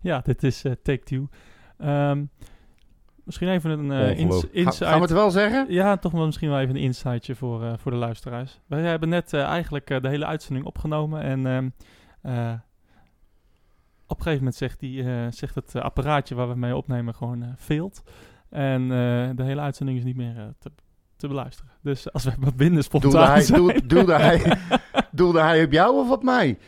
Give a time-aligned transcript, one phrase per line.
[0.00, 1.28] Ja, dit is eh, Take Two.
[1.78, 2.24] Ehm,
[3.24, 4.52] misschien even een eh ins Ongelooflijk.
[4.52, 4.84] Ga- insight.
[4.90, 5.66] gaan we het wel zeggen?
[5.72, 8.60] Ja, toch wel misschien wel even een insightje voor, eh, voor de luisteraars.
[8.66, 11.68] Wij hebben net eh, eigenlijk eh, de hele uitzending opgenomen en ehm,
[12.22, 12.52] eh,
[14.06, 17.14] op een gegeven moment zegt, die, eh, zegt het eh, apparaatje waar we mee opnemen
[17.14, 18.02] gewoon eh failt.
[18.50, 18.88] En eh,
[19.34, 20.70] de hele uitzending is niet meer eh, te,
[21.16, 21.70] te beluisteren.
[21.82, 23.58] Dus als we wat minder spontaan Doelde hij, zijn...
[23.58, 24.58] doel- doelde, hij,
[25.12, 26.58] doelde hij op jou of op mij?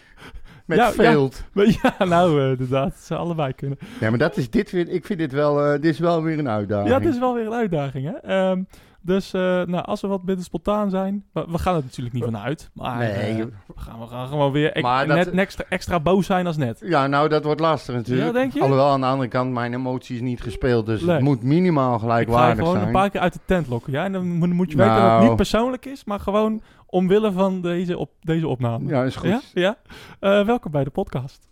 [0.71, 1.29] Met Ja.
[1.53, 3.79] Maar ja, nou eh, inderdaad, zou allebei kunnen.
[4.01, 6.39] Ja, maar dat is dit weer, ik vind dit wel, eh, dit is wel weer
[6.39, 6.89] een uitdaging.
[6.89, 8.17] Ja, het is wel weer een uitdaging, hè?
[8.29, 8.63] Ehm,
[9.03, 11.25] dus eh, nou, als we wat minder spontaan zijn...
[11.33, 12.71] We, we gaan er natuurlijk niet vanuit.
[12.75, 16.01] Maar Nee, eh, we, gaan, we gaan gewoon weer ek- Maar dat- net, extra, extra
[16.01, 16.81] boos zijn als net.
[16.85, 18.27] Ja, nou, dat wordt lastig natuurlijk.
[18.27, 18.61] Ja, denk je?
[18.61, 20.87] Alhoewel, aan de andere kant, mijn emotie is niet gespeeld.
[20.87, 21.15] Dus Nee.
[21.15, 22.87] het moet minimaal Ik ga je gelijkwaardig gewoon zijn.
[22.87, 23.93] een paar keer uit de tent lokken.
[23.93, 24.05] Ja?
[24.05, 25.25] En dan moet, je weten dat het Nou.
[25.27, 26.05] niet persoonlijk is...
[26.05, 28.89] maar gewoon omwille van deze, op, deze opname.
[28.89, 29.29] Ja, is goed.
[29.29, 29.41] Ja?
[29.53, 29.77] ja?
[30.21, 31.49] Eh, welkom bij de podcast.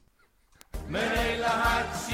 [0.89, 2.08] Mijn hele hart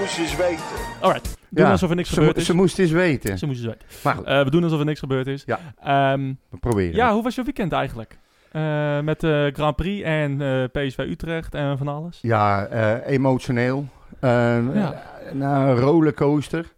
[0.00, 0.64] Moesten eens weten.
[1.00, 2.46] Alright, doen Ja, alsof er niks Ze, gebeurd mo- is.
[2.46, 3.38] ze moest eens weten.
[3.38, 3.86] Ze moesten weten.
[4.04, 5.42] Maar goed, Eh, we doen alsof er niks gebeurd is.
[5.46, 5.58] Ja.
[5.82, 6.94] Ehm, we proberen.
[6.94, 8.18] Ja, hoe was je weekend eigenlijk?
[8.52, 12.18] Eh, met de Grand Prix en eh, PSV Utrecht en van alles.
[12.22, 13.86] Ja, eh, emotioneel.
[14.20, 14.30] Eh,
[14.74, 15.02] Ja.
[15.32, 16.72] nou, een rollercoaster.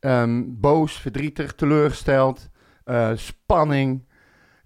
[0.00, 2.48] Ehm, boos, verdrietig, teleurgesteld.
[2.84, 4.06] eh, spanning.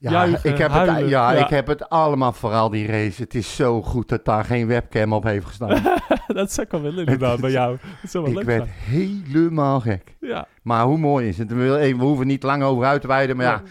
[0.03, 1.33] Ja, Juichen, ik heb het, ja, Ja.
[1.33, 3.23] ik heb het allemaal, vooral die race.
[3.23, 5.83] Het is zo goed dat daar geen webcam op heeft gestaan.
[6.27, 7.77] dat zou ik wel willen inderdaad bij jou.
[8.03, 9.05] Dat zou wel ik werd zijn.
[9.27, 10.17] helemaal gek.
[10.21, 11.53] Ja, Maar hoe mooi is het?
[11.53, 13.37] We, even- we hoeven niet lang over uit te wijden.
[13.37, 13.63] Maar ja,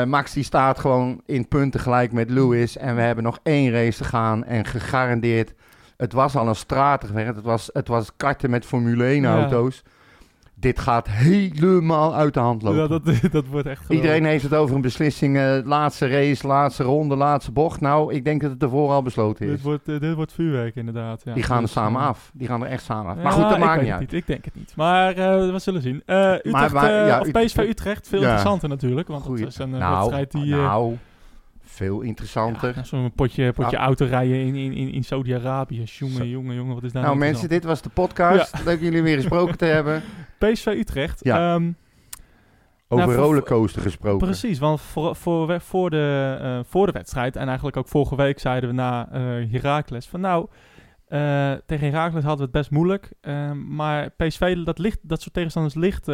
[0.00, 2.76] eh, Max die staat gewoon in punten gelijk met Lewis.
[2.76, 4.44] En we hebben nog één race te gaan.
[4.44, 5.52] En gegarandeerd,
[5.96, 7.26] het was al een stratig weg.
[7.26, 9.48] Het was, het was karten met Formule 1 Ja.
[10.60, 12.78] Dit gaat helemaal uit de hand lopen.
[12.80, 13.90] ja dat, dat wordt echt geweldig.
[13.90, 15.36] Iedereen heeft het over een beslissing.
[15.36, 17.80] eh, laatste race, laatste ronde, laatste bocht.
[17.80, 19.52] Nou, ik denk dat het ervoor al besloten is.
[19.52, 21.22] Dit wordt, eh, dit wordt vuurwerk inderdaad.
[21.24, 21.34] Ja.
[21.34, 22.30] die gaan er Dus, samen eh, af.
[22.34, 23.16] Die gaan er echt samen af.
[23.16, 24.00] ja, maar goed, dat maakt niet uit.
[24.00, 24.12] niet.
[24.12, 24.72] Ik denk het niet.
[24.76, 25.14] Maar
[25.52, 26.02] we zullen zien.
[26.06, 29.08] Utrecht, maar, ja, of PSV Utrecht, veel interessanter natuurlijk.
[29.08, 29.40] Want Goeie.
[29.44, 30.54] het is een Nou, wedstrijd die...
[30.54, 30.96] nou,
[31.70, 32.72] veel interessanter.
[32.76, 35.82] ja, Zo'n potje, potje autorijden in, in, in, in Saudi-Arabië.
[35.84, 38.64] Jongen, jongen, jongen, wat is daar Nou nou mensen, dit was de podcast.
[38.64, 40.02] Leuk jullie weer gesproken te hebben.
[40.38, 41.24] PSV Utrecht.
[41.24, 41.54] Ja.
[41.54, 41.72] Ehm,
[42.88, 44.26] Over Nou, rollercoaster gesproken.
[44.26, 48.38] Precies, want voor, voor, voor, de, eh, voor de wedstrijd en eigenlijk ook vorige week
[48.38, 49.08] zeiden we na
[49.50, 50.46] Heracles van nou,
[51.06, 55.34] eh, tegen Heracles hadden we het best moeilijk, eh, maar PSV, dat, ligt, dat soort
[55.34, 56.08] tegenstanders ligt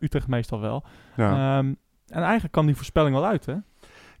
[0.00, 0.84] Utrecht meestal wel.
[1.16, 1.30] Ja.
[1.58, 1.66] Ehm,
[2.06, 3.54] en eigenlijk kwam die voorspelling wel uit, hè?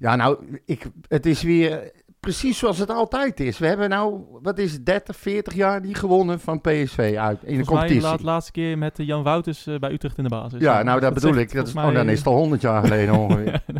[0.02, 1.90] Ja, nou, ik, het is weer
[2.20, 3.58] precies zoals het altijd is.
[3.58, 7.48] We hebben nou, wat is het, 30, 40 jaar niet gewonnen van PSV uit in
[7.50, 8.00] de mij competitie.
[8.00, 10.60] de laat- laatste keer met eh, Jan Wouters eh, bij Utrecht in de basis.
[10.60, 11.52] ja, nou dat, bedoel ik.
[11.54, 13.62] Dat is, oh, dan mij- is het al 100 jaar geleden ongeveer.
[13.66, 13.74] Ja.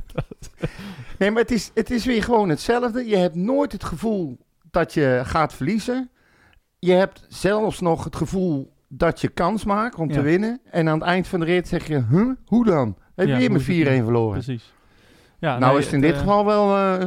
[1.19, 3.07] Nee, maar het is, het is weer gewoon hetzelfde.
[3.09, 4.39] Je hebt nooit het gevoel
[4.71, 6.11] dat je gaat verliezen.
[6.79, 10.61] Je hebt zelfs nog het gevoel dat je kans maakt om te winnen.
[10.71, 12.97] En aan het eind van de rit zeg je, huh, hoe dan?
[13.15, 14.03] Heb je Ja, weer met is het 4-1 nu?
[14.03, 14.33] verloren.
[14.43, 14.73] Precies.
[15.43, 17.07] Ja, nou nee, is het in dit eh, geval wel eh,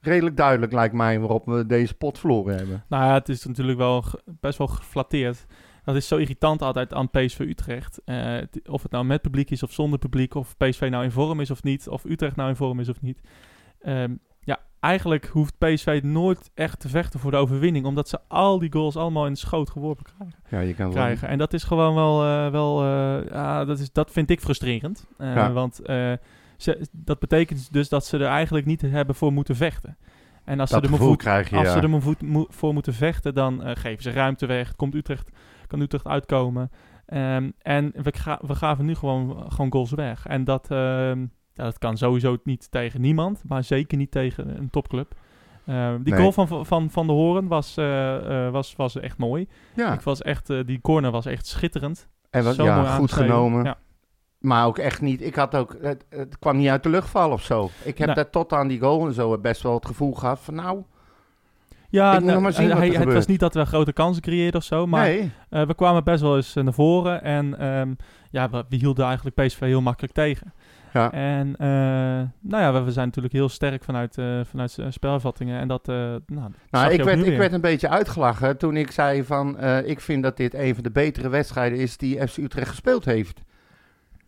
[0.00, 2.84] redelijk duidelijk, lijkt mij, waarop we deze pot verloren hebben.
[2.88, 4.04] Nou ja, het is natuurlijk wel
[4.40, 5.46] best wel geflatteerd.
[5.84, 8.00] Dat is zo irritant altijd aan PSV Utrecht.
[8.04, 8.36] Eh,
[8.68, 11.50] of het nou met publiek is of zonder publiek, of PSV nou in vorm is
[11.50, 13.20] of niet, of Utrecht nou in vorm is of niet.
[13.80, 18.58] Ehm, ja, eigenlijk hoeft PSV nooit echt te vechten voor de overwinning, omdat ze al
[18.58, 20.38] die goals allemaal in de schoot geworpen krijgen.
[20.48, 21.28] Ja, je kan wel- krijgen.
[21.28, 22.18] En dat is gewoon wel,
[22.50, 22.84] wel
[23.32, 25.06] ja, dat, is, dat vind ik frustrerend.
[25.18, 25.52] Ja.
[25.52, 25.80] Want
[26.62, 29.96] ze, dat betekent dus dat ze er eigenlijk niet hebben voor moeten vechten.
[30.44, 31.72] En als dat ze er gevoel moet, krijg je, als ja.
[31.72, 34.76] ze er voet- voor moeten vechten, dan eh, geven ze ruimte weg.
[34.76, 35.30] Komt Utrecht,
[35.66, 36.70] kan Utrecht uitkomen.
[37.06, 40.26] Ehm, en we, ga, we gaven nu gewoon, gewoon goals weg.
[40.26, 41.20] En dat, ehm,
[41.54, 45.14] ja, dat kan sowieso niet tegen niemand, maar zeker niet tegen een topclub.
[45.66, 46.22] Ehm, die Nee.
[46.22, 49.48] goal van, van Van de Horen was, eh, eh, was, was echt mooi.
[49.74, 49.92] ja.
[49.92, 52.08] Ik was echt, die corner was echt schitterend.
[52.30, 53.64] En wat, Zo ja, goed genomen.
[53.64, 53.76] Ja.
[54.40, 55.22] Maar ook echt niet.
[55.22, 55.76] Ik had ook.
[55.82, 57.70] Het, het kwam niet uit de lucht vallen of zo.
[57.84, 58.16] Ik heb Nee.
[58.16, 60.82] dat tot aan die goal en zo best wel het gevoel gehad van nou.
[61.88, 64.22] Ja, Ik moet nou, maar zien hij- er het was niet dat we grote kansen
[64.22, 65.32] creëerden of zo, maar nee.
[65.50, 67.22] eh, we kwamen best wel eens eh, naar voren.
[67.22, 67.94] En ehm,
[68.30, 70.52] ja, we, we hielden eigenlijk PSV heel makkelijk tegen.
[70.92, 71.12] Ja.
[71.12, 71.68] En eh,
[72.40, 75.60] nou ja, we, we zijn natuurlijk heel sterk vanuit, eh vanuit spelvattingen.
[75.60, 76.20] En dat, nou,
[76.70, 79.60] Nou, ik werd, ik werd een beetje uitgelachen toen ik zei van...
[79.84, 83.42] ik vind dat dit een van de betere wedstrijden is die FC Utrecht gespeeld heeft.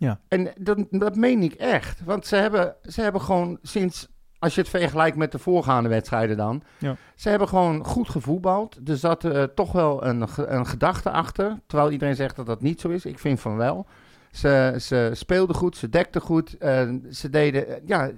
[0.03, 0.21] Ja.
[0.29, 2.05] En dat, dat meen ik echt.
[2.05, 4.09] Want ze hebben, ze hebben gewoon sinds
[4.39, 6.63] als je het vergelijkt met de voorgaande wedstrijden dan.
[6.79, 6.97] Ja.
[7.15, 8.79] Ze hebben gewoon goed gevoetbald.
[8.89, 11.59] Er zat eh, toch wel een, een gedachte achter.
[11.67, 13.05] Terwijl iedereen zegt dat dat niet zo is.
[13.05, 13.87] Ik vind van wel.
[14.33, 16.57] Ze, ze speelden goed, ze dekten goed.
[16.59, 18.11] eh, ze deden, eh, ja,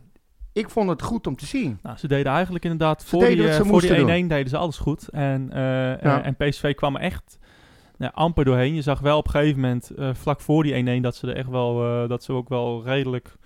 [0.53, 1.79] ik vond het goed om te zien.
[1.83, 5.09] Nou, ze deden eigenlijk inderdaad voor die, voor die 1-1 moesten deden ze alles goed.
[5.09, 5.99] En, Ja.
[6.01, 7.39] eh, en PSV kwam echt
[7.99, 8.75] nou, amper doorheen.
[8.75, 11.37] Je zag wel op een gegeven moment, eh, vlak voor die 1-1, dat ze er
[11.37, 13.37] echt wel, eh, dat ze ook wel redelijk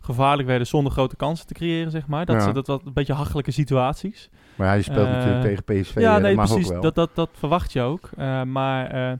[0.00, 2.26] gevaarlijk werden zonder grote kansen te creëren, zeg maar.
[2.26, 2.42] Dat, Ja.
[2.42, 4.30] ze, dat was een beetje hachelijke situaties.
[4.54, 5.94] Maar hij speelt Eh, natuurlijk tegen PSV.
[6.00, 6.68] ja, eh, nee, precies.
[6.68, 8.10] Dat, dat, dat verwacht je ook.
[8.16, 9.12] Eh, maar eh,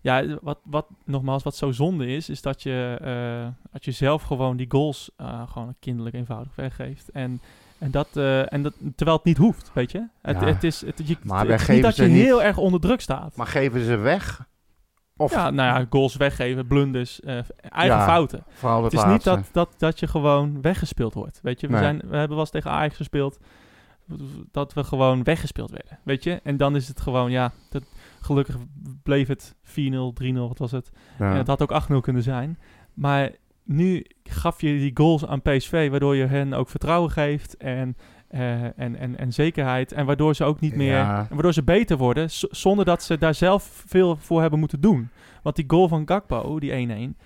[0.00, 4.22] ja, wat, wat, nogmaals, wat zo zonde is, is dat je, eh, dat je zelf
[4.22, 7.08] gewoon die goals eh, gewoon kinderlijk eenvoudig weggeeft.
[7.10, 7.40] En,
[7.80, 10.06] en, dat, eh, en dat, terwijl het niet hoeft, weet je.
[10.22, 10.46] Het, Ja.
[10.46, 13.00] het is, het, je, Maar het is niet dat je niet- heel erg onder druk
[13.00, 13.36] staat.
[13.36, 14.48] Maar geven ze weg?
[15.16, 18.44] Of ja, nou ja, goals weggeven, blunders, eh, eigen Ja, fouten.
[18.52, 21.40] vooral Het het is niet dat, dat, dat je gewoon weggespeeld wordt.
[21.42, 21.82] Weet je, we, Nee.
[21.82, 23.38] zijn, we hebben wel eens tegen Ajax gespeeld.
[24.50, 25.98] Dat we gewoon weggespeeld werden.
[26.04, 27.82] Weet je, en dan is het gewoon, ja, dat,
[28.20, 28.56] gelukkig
[29.02, 30.90] bleef het 4-0, 3-0, wat was het?
[31.18, 31.30] Ja.
[31.30, 32.58] En het had ook 8-0 kunnen zijn.
[32.94, 33.30] Maar
[33.72, 37.96] nu gaf je die goals aan PSV, waardoor je hen ook vertrouwen geeft en,
[38.28, 39.92] eh, en, en, en zekerheid.
[39.92, 41.18] En waardoor ze ook niet meer, Ja.
[41.18, 45.08] en waardoor ze beter worden, zonder dat ze daar zelf veel voor hebben moeten doen.
[45.42, 47.16] Want die goal van Gakpo, die 1-1,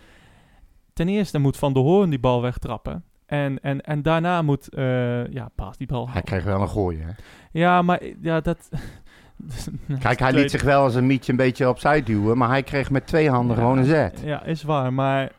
[0.93, 3.05] ten eerste moet Van der Hoorn die bal wegtrappen.
[3.27, 6.99] En, en, en daarna moet, eh, ja, Paas die bal Hij kreeg wel een gooi,
[7.01, 7.11] hè?
[7.53, 8.69] Ja, maar ja, dat...
[10.01, 12.91] Kijk, hij liet zich wel als een mietje een beetje opzij duwen, maar hij kreeg
[12.91, 14.21] met twee handen Ja, gewoon een zet.
[14.25, 14.93] Ja, is waar.
[14.93, 15.33] Maar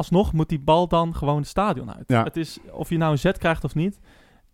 [0.00, 2.04] alsnog moet die bal dan gewoon het stadion uit.
[2.06, 2.22] Ja.
[2.24, 3.98] Het is, of je nou een zet krijgt of niet,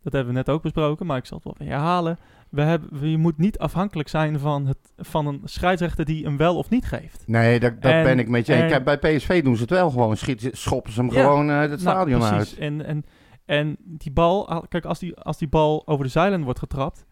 [0.03, 2.19] dat hebben we net ook besproken, maar ik zal het wel weer herhalen.
[2.51, 6.57] We hebben, je moet niet afhankelijk zijn van, het, van een scheidsrechter die hem wel
[6.57, 7.23] of niet geeft.
[7.27, 8.53] Nee, dat, dat En- ben ik met je.
[8.55, 10.17] en- Kijk, bij PSV doen ze het wel gewoon.
[10.17, 11.21] Schieten, schoppen ze hem Ja.
[11.23, 12.37] gewoon eh, het Nou, stadion precies.
[12.37, 12.59] uit.
[12.59, 13.05] En, en,
[13.45, 17.05] en die bal, al- kijk, als die, als die bal over de zijlijn wordt getrapt,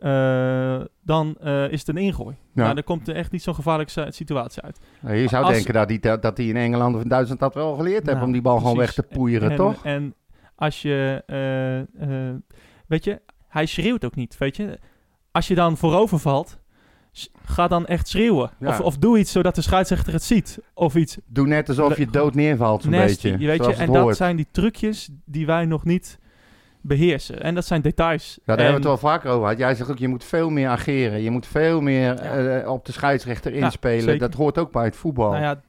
[0.00, 2.36] eh, dan eh, is het een ingooi.
[2.54, 2.62] Ja.
[2.62, 4.80] Nou, dan komt er echt niet zo'n gevaarlijke si- situatie uit.
[5.00, 7.54] Nou, je zou als- denken dat hij dat, hij in Engeland of in Duitsland dat
[7.54, 9.84] wel geleerd heeft Nou, om die bal gewoon weg te poeieren, en, toch?
[9.84, 10.14] En
[10.54, 12.56] als je, eh,
[12.86, 14.78] weet je, hij schreeuwt ook niet, weet je.
[15.30, 16.58] Als je dan voorover valt,
[17.44, 18.50] ga dan echt schreeuwen.
[18.58, 18.68] Ja.
[18.68, 20.58] Of, of doe iets zodat de scheidsrechter het ziet.
[20.74, 23.30] Of iets Doe net alsof je dood neervalt, zo'n beetje.
[23.38, 23.74] je weet je.
[23.74, 26.18] En dat zijn die trucjes die wij nog niet
[26.88, 27.42] beheersen.
[27.42, 28.34] En dat zijn details.
[28.34, 29.58] Ja, daar hebben we het wel vaker over gehad.
[29.58, 31.22] Jij zegt ook, je moet veel meer ageren.
[31.22, 32.60] Je moet veel meer Ja.
[32.60, 34.18] eh, op de scheidsrechter inspelen.
[34.18, 35.30] dat hoort ook bij het voetbal.
[35.30, 35.60] Nou ja,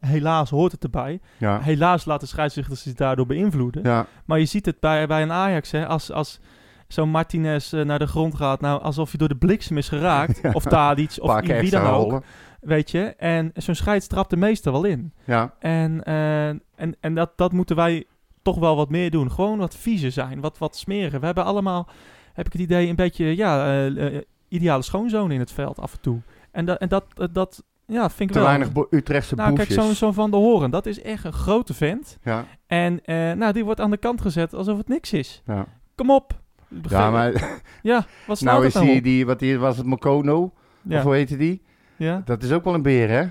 [0.00, 1.20] helaas hoort het erbij.
[1.38, 1.60] ja.
[1.60, 3.82] Helaas laten scheidsrechters zich daardoor beïnvloeden.
[3.84, 4.06] Ja.
[4.24, 6.40] Maar je ziet het bij, bij een Ajax, hè, als, als
[6.88, 10.40] zo'n Martinez eh, naar de grond gaat, nou, alsof je door de bliksem is geraakt,
[10.52, 12.22] of Tadic, of wie dan ook,
[12.60, 13.14] weet je.
[13.16, 15.12] En zo'n scheids trapt de meeste wel in.
[15.24, 15.54] Ja.
[15.58, 18.04] En, eh, en, en dat, dat moeten wij
[18.46, 19.30] toch wel wat meer doen.
[19.30, 21.20] Gewoon wat viezer zijn, wat, wat smeren.
[21.20, 21.88] We hebben allemaal,
[22.32, 25.92] heb ik het idee, een beetje, ja, eh, eh, ideale schoonzoon in het veld af
[25.92, 26.20] en toe.
[26.50, 28.48] En dat, en dat, eh, dat ja, vind ik Te wel.
[28.48, 32.18] weinig Utrechtse nou, kijk, zo'n zo'n Van de Horen, dat is echt een grote vent.
[32.22, 32.44] Ja.
[32.66, 35.42] En eh, nou, die wordt aan de kant gezet alsof het niks is.
[35.46, 35.66] Ja.
[35.94, 36.40] Kom op.
[36.88, 37.32] Ja, maar
[37.82, 40.52] Ja, wat nou is die, die, wat die, was het Mokono?
[40.82, 41.62] Ja, Of hoe heette die?
[41.96, 42.22] ja.
[42.24, 43.26] Dat is ook wel een beer, hè?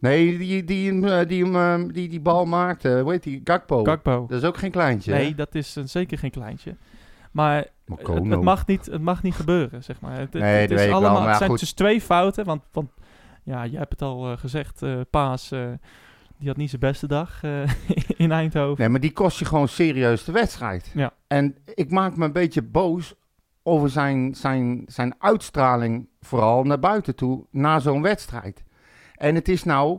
[0.00, 1.56] Nee, die, die, eh, die, hem,
[1.86, 3.00] eh, die, die bal maakte.
[3.00, 3.40] Hoe heet die?
[3.44, 3.84] Gakpo.
[3.84, 4.26] Gakpo.
[4.28, 5.34] Dat is ook geen kleintje, Nee, hè?
[5.34, 6.76] dat is een- zeker geen kleintje.
[7.32, 8.30] Maar het, Mokono.
[8.30, 10.18] het, mag niet, het mag niet gebeuren, zeg maar.
[10.18, 11.58] Het, Nee, het is wel, allemaal, maar het zijn goed.
[11.60, 12.90] dus twee fouten, want, want
[13.42, 15.66] ja, je hebt het al eh, gezegd, eh, Paas, eh,
[16.38, 17.62] die had niet zijn beste dag eh,
[18.24, 18.80] in Eindhoven.
[18.80, 20.90] Nee, maar die kost je gewoon serieus de wedstrijd.
[20.94, 21.12] Ja.
[21.26, 23.14] En ik maak me een beetje boos
[23.62, 28.64] over zijn, zijn, zijn uitstraling, vooral naar buiten toe, na zo'n wedstrijd.
[29.16, 29.98] En het is nou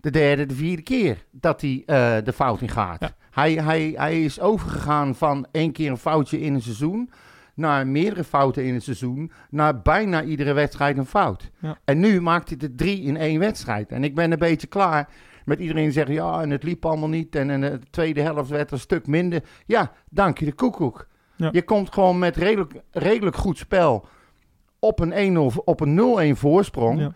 [0.00, 3.00] de derde, de vierde keer dat hij eh, de fout in gaat.
[3.00, 3.10] Ja.
[3.30, 7.10] Hij, hij, hij is overgegaan van één keer een foutje in een seizoen
[7.54, 11.50] naar meerdere fouten in een seizoen, naar bijna iedere wedstrijd een fout.
[11.58, 11.78] Ja.
[11.84, 13.92] En nu maakt hij er drie in één wedstrijd.
[13.92, 15.08] En ik ben een beetje klaar
[15.44, 17.34] met iedereen zegt, ja, en het liep allemaal niet.
[17.34, 19.42] En, en de tweede helft werd een stuk minder.
[19.66, 21.08] Ja, dank je de koekoek.
[21.36, 21.48] Ja.
[21.52, 24.06] Je komt gewoon met redelijk, redelijk goed spel
[24.78, 27.00] op een 1-0, op een 0-1 voorsprong.
[27.00, 27.12] Ja.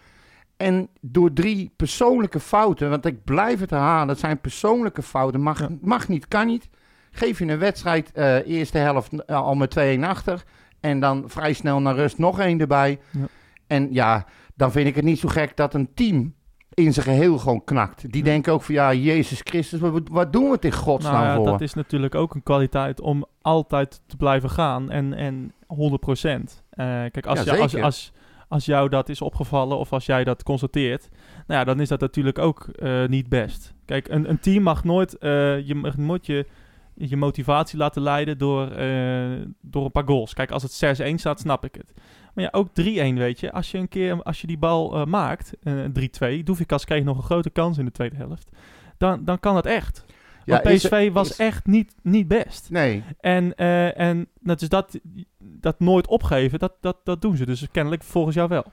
[0.62, 5.60] En door drie persoonlijke fouten, want ik blijf het herhalen, het zijn persoonlijke fouten, mag,
[5.60, 5.68] Ja.
[5.80, 6.68] mag niet, kan niet.
[7.10, 10.42] Geef je een wedstrijd, eh, eerste helft eh, al met 2-1 achter.
[10.80, 12.98] En dan vrij snel naar rust nog één erbij.
[13.10, 13.26] Ja.
[13.66, 16.34] En ja, dan vind ik het niet zo gek dat een team
[16.74, 18.00] in zijn geheel gewoon knakt.
[18.12, 18.30] Die Ja.
[18.30, 21.34] denken ook van ja, Jezus Christus, wat, wat doen we het in godsnaam Nou ja,
[21.36, 21.44] voor?
[21.44, 26.62] dat is natuurlijk ook een kwaliteit om altijd te blijven gaan en, en 100 procent.
[26.76, 28.12] kijk, als, Ja, je, als, als,
[28.52, 31.08] als jou dat is opgevallen of als jij dat constateert,
[31.46, 33.74] nou ja, dan is dat natuurlijk ook eh, niet best.
[33.84, 36.46] Kijk, een, een team mag nooit, eh, je nooit je,
[36.94, 39.30] je motivatie laten leiden door, eh,
[39.60, 40.34] door een paar goals.
[40.34, 41.92] Kijk, als het 6-1 staat, snap ik het.
[42.34, 43.52] Maar ja, ook 3-1, weet je.
[43.52, 47.22] Als je een keer, als je die bal maakt, eh 3-2, Doefikas kreeg nog een
[47.22, 48.50] grote kans in de tweede helft.
[48.96, 50.04] Dan, dan kan het echt.
[50.46, 52.70] Want is- PSV was is- echt niet, niet best.
[52.70, 55.00] Nee, En, eh, en dat is dat,
[55.38, 57.46] dat nooit opgeven, dat, dat, dat doen ze.
[57.46, 58.64] Dus kennelijk volgens jou wel.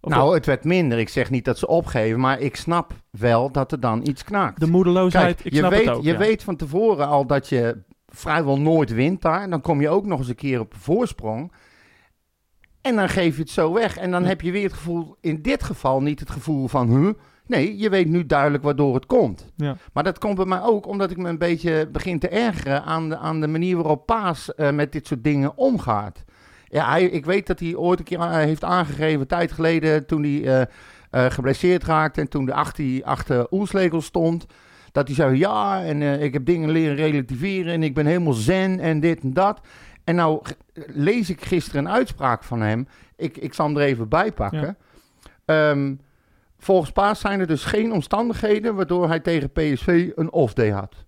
[0.00, 0.98] Of nou, het werd minder.
[0.98, 4.60] Ik zeg niet dat ze opgeven, maar ik snap wel dat er dan iets knaakt.
[4.60, 6.02] de moedeloosheid, Kijk, ik je, snap weet, het ook.
[6.02, 6.18] je ja.
[6.18, 9.50] weet van tevoren al dat je vrijwel nooit wint daar.
[9.50, 11.52] Dan kom je ook nog eens een keer op voorsprong.
[12.80, 13.96] En dan geef je het zo weg.
[13.96, 14.28] En dan Ja.
[14.28, 16.88] heb je weer het gevoel, in dit geval niet het gevoel van...
[16.88, 17.10] Huh?
[17.50, 19.52] Nee, je weet nu duidelijk waardoor het komt.
[19.56, 19.76] Ja.
[19.92, 22.84] Maar dat komt bij mij ook omdat ik me een beetje begin te ergeren...
[22.84, 26.24] aan de, aan de manier waarop Paas eh, met dit soort dingen omgaat.
[26.64, 30.06] Ja, hij, ik weet dat hij ooit een keer eh, heeft aangegeven, een tijd geleden...
[30.06, 30.68] toen hij
[31.10, 34.46] eh, geblesseerd raakte en toen de achter, achter Oelslegel stond...
[34.92, 38.80] Dat hij zei, ja, en ik heb dingen leren relativeren en ik ben helemaal zen
[38.80, 39.60] en dit en dat.
[40.04, 40.42] En nou
[40.86, 42.88] lees ik gisteren een uitspraak van hem.
[43.16, 44.76] Ik, ik zal hem er even bij pakken.
[45.44, 45.94] Ehm,
[46.60, 51.04] volgens Paas zijn er dus geen omstandigheden waardoor hij tegen PSV een off-day had.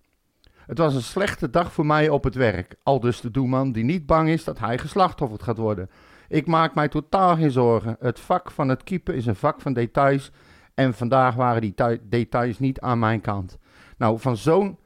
[0.66, 2.74] Het was een slechte dag voor mij op het werk.
[2.82, 5.90] Al dus de doelman die niet bang is dat hij geslachtofferd gaat worden.
[6.28, 7.96] Ik maak mij totaal geen zorgen.
[8.00, 10.30] Het vak van het keeper is een vak van details.
[10.74, 13.58] En vandaag waren die details niet aan mijn kant.
[13.96, 14.78] Nou, van zo'n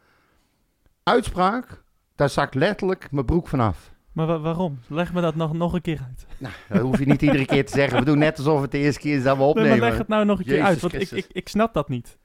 [1.02, 1.82] uitspraak,
[2.14, 3.94] daar zakt letterlijk mijn broek vanaf.
[4.16, 4.78] Maar wa- waarom?
[4.88, 6.26] Leg me dat nog, nog een keer uit.
[6.38, 7.99] Nou, dat hoef je niet iedere keer te zeggen.
[7.99, 9.78] We doen net alsof het de eerste keer is dat we Nee, opnemen.
[9.78, 11.88] maar leg het nou nog een keer Jezus uit, want ik, ik, ik snap dat
[11.88, 12.18] niet.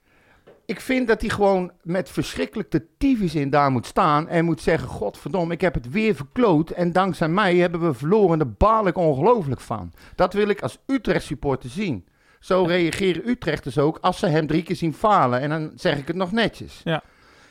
[0.65, 4.61] Ik vind dat hij gewoon met verschrikkelijk de tyfus in daar moet staan en moet
[4.61, 6.69] zeggen: Godverdomme, ik heb het weer verkloot.
[6.69, 8.37] En dankzij mij hebben we verloren.
[8.37, 9.93] Daar baal ik ongelooflijk van.
[10.15, 12.05] Dat wil ik als Utrecht supporter zien.
[12.39, 15.39] Zo reageren Utrechters ook als ze hem drie keer zien falen.
[15.39, 16.81] En dan zeg ik het nog netjes.
[16.83, 17.03] Ja.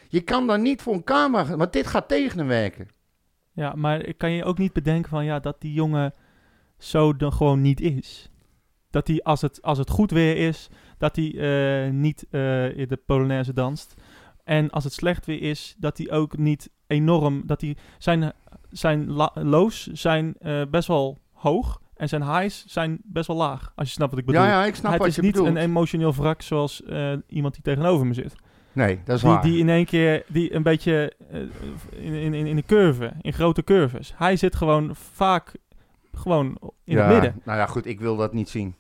[0.09, 2.88] Je kan dan niet voor een camera, want dit gaat tegen hem werken.
[3.61, 6.14] Ja, maar ik kan je ook niet bedenken van ja, dat die jongen
[6.79, 8.31] zo dan gewoon niet is.
[8.90, 12.88] Dat hij als het, als het goed weer is, dat hij eh, niet eh, in
[12.88, 13.95] de Polonaise danst.
[14.45, 18.33] En als het slecht weer is, dat hij ook niet enorm, dat hij zijn,
[18.71, 23.73] zijn lows zijn eh, best wel hoog en zijn highs zijn best wel laag.
[23.75, 24.43] Als je snapt wat ik bedoel.
[24.43, 25.49] Ja, ja, ik snap het wat is je niet bedoelt.
[25.49, 26.83] een emotioneel wrak zoals
[27.26, 28.35] iemand die tegenover me zit.
[28.72, 29.42] Nee, dat is Die, waar.
[29.42, 31.40] die in één keer, die een beetje eh,
[32.04, 34.12] in, in, in, een curve, in grote curves.
[34.16, 35.52] Hij zit gewoon vaak
[36.14, 36.46] gewoon
[36.84, 37.40] in ja, het midden.
[37.44, 38.74] Nou ja, goed, ik wil dat niet zien.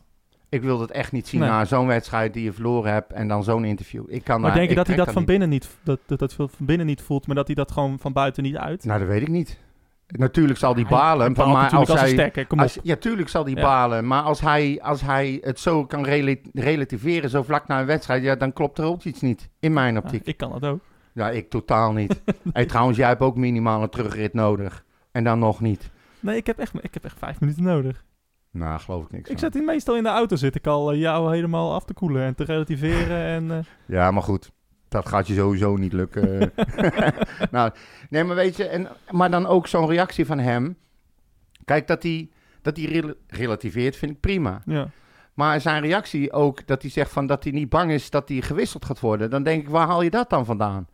[0.48, 1.48] Ik wil dat echt niet zien Nee.
[1.48, 4.04] na zo'n wedstrijd die je verloren hebt en dan zo'n interview.
[4.08, 5.26] Ik kan Maar daar- denk je dat hij dat van niet.
[5.26, 8.12] binnen niet, dat, dat, dat van binnen niet voelt, maar dat hij dat gewoon van
[8.12, 8.84] buiten niet uit?
[8.84, 9.58] Nou, dat weet ik niet.
[10.18, 12.08] Natuurlijk zal die Hij- balen, maar als hij...
[12.08, 12.46] stekker.
[12.56, 13.62] Als, ja, tuurlijk zal die Ja.
[13.62, 14.06] balen.
[14.06, 18.22] Maar als hij, als hij het zo kan rela- relativeren, zo vlak na een wedstrijd,
[18.22, 19.48] ja, dan klopt er ook iets niet.
[19.60, 20.26] In mijn Ja, optiek.
[20.26, 20.80] ik kan dat ook.
[21.14, 22.22] Ja, ik totaal niet.
[22.52, 24.84] hey, trouwens, jij hebt ook minimaal een terugrit nodig.
[25.12, 25.90] En dan nog niet.
[26.20, 28.04] Nee, ik heb echt, ik heb echt vijf minuten nodig.
[28.52, 30.98] Nou, geloof ik niks Ik zit hier meestal in de auto, zit ik al eh,
[30.98, 33.16] jou helemaal af te koelen en te relativeren.
[33.36, 34.50] en, eh, Ja, maar goed.
[34.90, 36.52] Dat gaat je sowieso niet lukken.
[37.50, 37.72] nou,
[38.10, 40.76] nee, maar weet je, en, maar dan ook zo'n reactie van hem.
[41.64, 42.28] Kijk, dat hij,
[42.62, 44.62] dat hij rel- relativeert, vind ik prima.
[44.66, 44.88] ja.
[45.34, 48.40] Maar zijn reactie ook, dat hij zegt van dat hij niet bang is dat hij
[48.40, 49.30] gewisseld gaat worden.
[49.30, 50.88] Dan denk ik, waar haal je dat dan vandaan?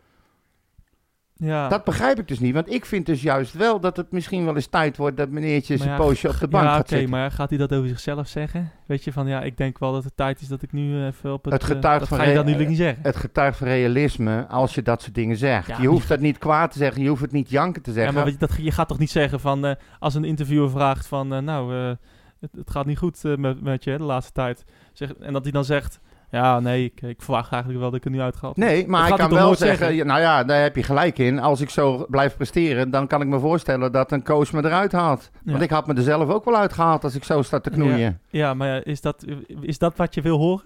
[1.38, 1.68] Ja.
[1.68, 2.54] Dat begrijp ik dus niet.
[2.54, 5.74] Want ik vind dus juist wel dat het misschien wel eens tijd wordt dat meneertje
[5.76, 7.10] Maar zijn ja, poosje op de bank ja, gaat oké, zitten.
[7.10, 8.70] maar gaat hij dat over zichzelf zeggen?
[8.86, 11.32] Weet je, van ja, ik denk wel dat het tijd is dat ik nu even
[11.32, 11.52] op het...
[11.52, 13.02] Het eh, getuigt dat van ga je dat natuurlijk niet zeggen.
[13.02, 15.66] Het getuigt van realisme als je dat soort dingen zegt.
[15.66, 17.96] Ja, je hoeft dat niet kwaad te zeggen, je hoeft het niet janken te Ja,
[17.96, 18.14] zeggen.
[18.14, 19.66] maar weet je, dat, je gaat toch niet zeggen van...
[19.66, 21.34] eh, als een interviewer vraagt van...
[21.34, 21.74] eh, nou,
[22.40, 24.64] het, het gaat niet goed met, met je hè, de laatste tijd.
[24.92, 26.00] Zeg, en dat hij dan zegt...
[26.30, 28.64] Ja, nee, ik, ik verwacht eigenlijk wel dat ik er nu uitgehaald heb.
[28.64, 31.38] Nee, maar hij kan wel zeggen, nou ja, daar heb je gelijk in.
[31.38, 34.92] Als ik zo blijf presteren, dan kan ik me voorstellen dat een coach me eruit
[34.92, 35.30] haalt.
[35.44, 38.20] Want ik had me er zelf ook wel uitgehaald als ik zo sta te knoeien.
[38.28, 39.24] Ja, maar ja, is, dat,
[39.60, 40.64] is dat wat je wil horen?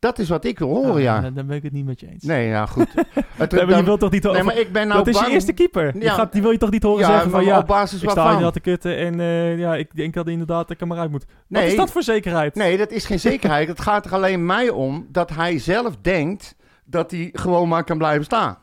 [0.00, 1.16] Dat is wat ik wil horen, ja.
[1.16, 2.24] Ah, dan, dan ben ik het niet met je eens.
[2.24, 2.86] Nee, ja, goed.
[3.36, 5.30] Het, Nee, maar je wilt toch niet nee, maar ik ben nou dat is je
[5.30, 5.94] eerste keeper.
[5.94, 6.14] Je Ja.
[6.14, 7.44] gaat, die wil je toch niet horen ja, zeggen van...
[7.44, 10.70] Ja, op basis ik sta al te kutten en eh, ja, ik denk dat inderdaad
[10.70, 11.24] ik er maar uit moet.
[11.26, 11.66] Wat Nee.
[11.70, 12.54] is dat voor zekerheid?
[12.54, 13.68] Nee, dat is geen zekerheid.
[13.68, 17.98] het gaat er alleen mij om dat hij zelf denkt dat hij gewoon maar kan
[17.98, 18.58] blijven staan.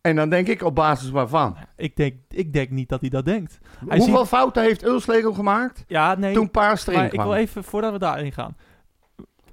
[0.00, 1.56] En dan denk ik op basis waarvan.
[1.76, 3.58] Ik, denk, ik denk niet dat hij dat denkt.
[3.88, 6.34] Hij Hoeveel ziet- fouten heeft Ulslegel gemaakt Ja, nee.
[6.34, 7.26] toen Paas erin maar ik kwam?
[7.26, 8.56] wil even, voordat we daarin gaan.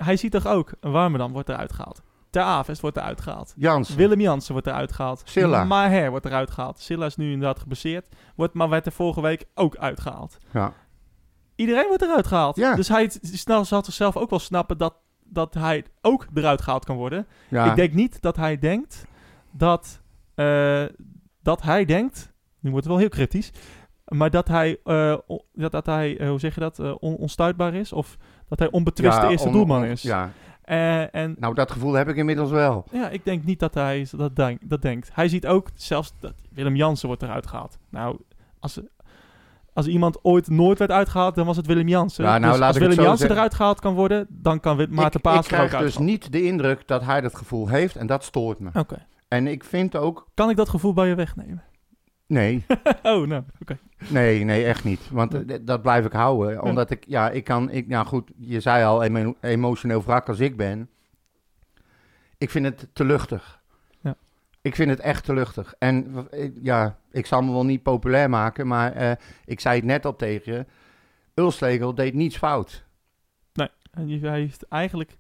[0.04, 2.02] Hij ziet toch ook, Warmerdam wordt eruit gehaald.
[2.30, 3.54] Ter Avest wordt eruit gehaald.
[3.56, 3.96] Jans.
[3.96, 5.22] Willem Jansen wordt eruit gehaald.
[5.26, 5.64] Silla.
[5.64, 6.80] Maher wordt eruit gehaald.
[6.80, 8.08] Silla is nu inderdaad geblesseerd.
[8.36, 10.38] Wordt, maar werd er vorige week ook uitgehaald.
[10.52, 10.74] Ja.
[11.56, 12.56] Iedereen wordt eruit gehaald.
[12.56, 12.76] Ja.
[12.76, 16.96] Dus hij snel zal zichzelf ook wel snappen dat, dat hij ook eruit gehaald kan
[16.96, 17.28] worden.
[17.50, 17.70] Ja.
[17.70, 19.06] Ik denk niet dat hij denkt
[19.52, 20.02] dat,
[20.36, 20.84] eh,
[21.42, 23.52] dat hij denkt, nu wordt het wel heel kritisch,
[24.18, 27.16] maar dat hij, eh, o- dat, dat hij eh, hoe zeg je dat, eh, on-
[27.16, 28.18] onstuitbaar is of
[28.48, 30.02] dat hij onbetwist de eerste doelman is.
[30.02, 30.32] Ja,
[30.64, 32.86] Eh, en nou dat gevoel heb ik inmiddels wel.
[32.92, 35.10] ja, ik denk niet dat hij dat, denk, dat denkt.
[35.14, 37.78] Hij ziet ook zelfs dat Willem Jansen wordt eruit gehaald.
[37.90, 38.20] Nou,
[38.60, 38.80] als,
[39.74, 42.24] als iemand ooit nooit werd uitgehaald, dan was het Willem Jansen.
[42.24, 43.36] Ja, nou, dus als ik Willem Jansen zeggen.
[43.36, 46.44] eruit gehaald kan worden, dan kan Maarten ik, ik Paas ook krijg dus niet de
[46.44, 48.70] indruk dat hij dat gevoel heeft en dat stoort me.
[48.74, 49.06] Oké.
[49.28, 51.64] En ik vind ook, Kan ik dat gevoel bij je wegnemen?
[52.28, 52.66] Nee,
[53.04, 53.78] oh, nou, oké.
[54.10, 55.10] nee, nee, echt niet.
[55.10, 56.62] Want dat blijf ik houden.
[56.62, 60.40] Omdat ik, ja, ik kan, ik, ja goed, je zei al, emo- emotioneel wrak als
[60.40, 60.90] ik ben.
[62.38, 63.62] Ik vind het te luchtig.
[64.02, 64.16] Ja.
[64.62, 65.74] Ik vind het echt te luchtig.
[65.80, 66.28] En
[66.62, 69.12] ja, ik zal me wel niet populair maken, maar eh,
[69.46, 70.66] ik zei het net al tegen je.
[71.34, 72.86] Ulslegel deed niets fout.
[74.06, 75.18] Die- hij heeft eigenlijk,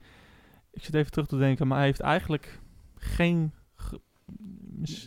[0.71, 2.59] ik zit even terug te denken, maar hij heeft eigenlijk
[2.95, 3.53] geen,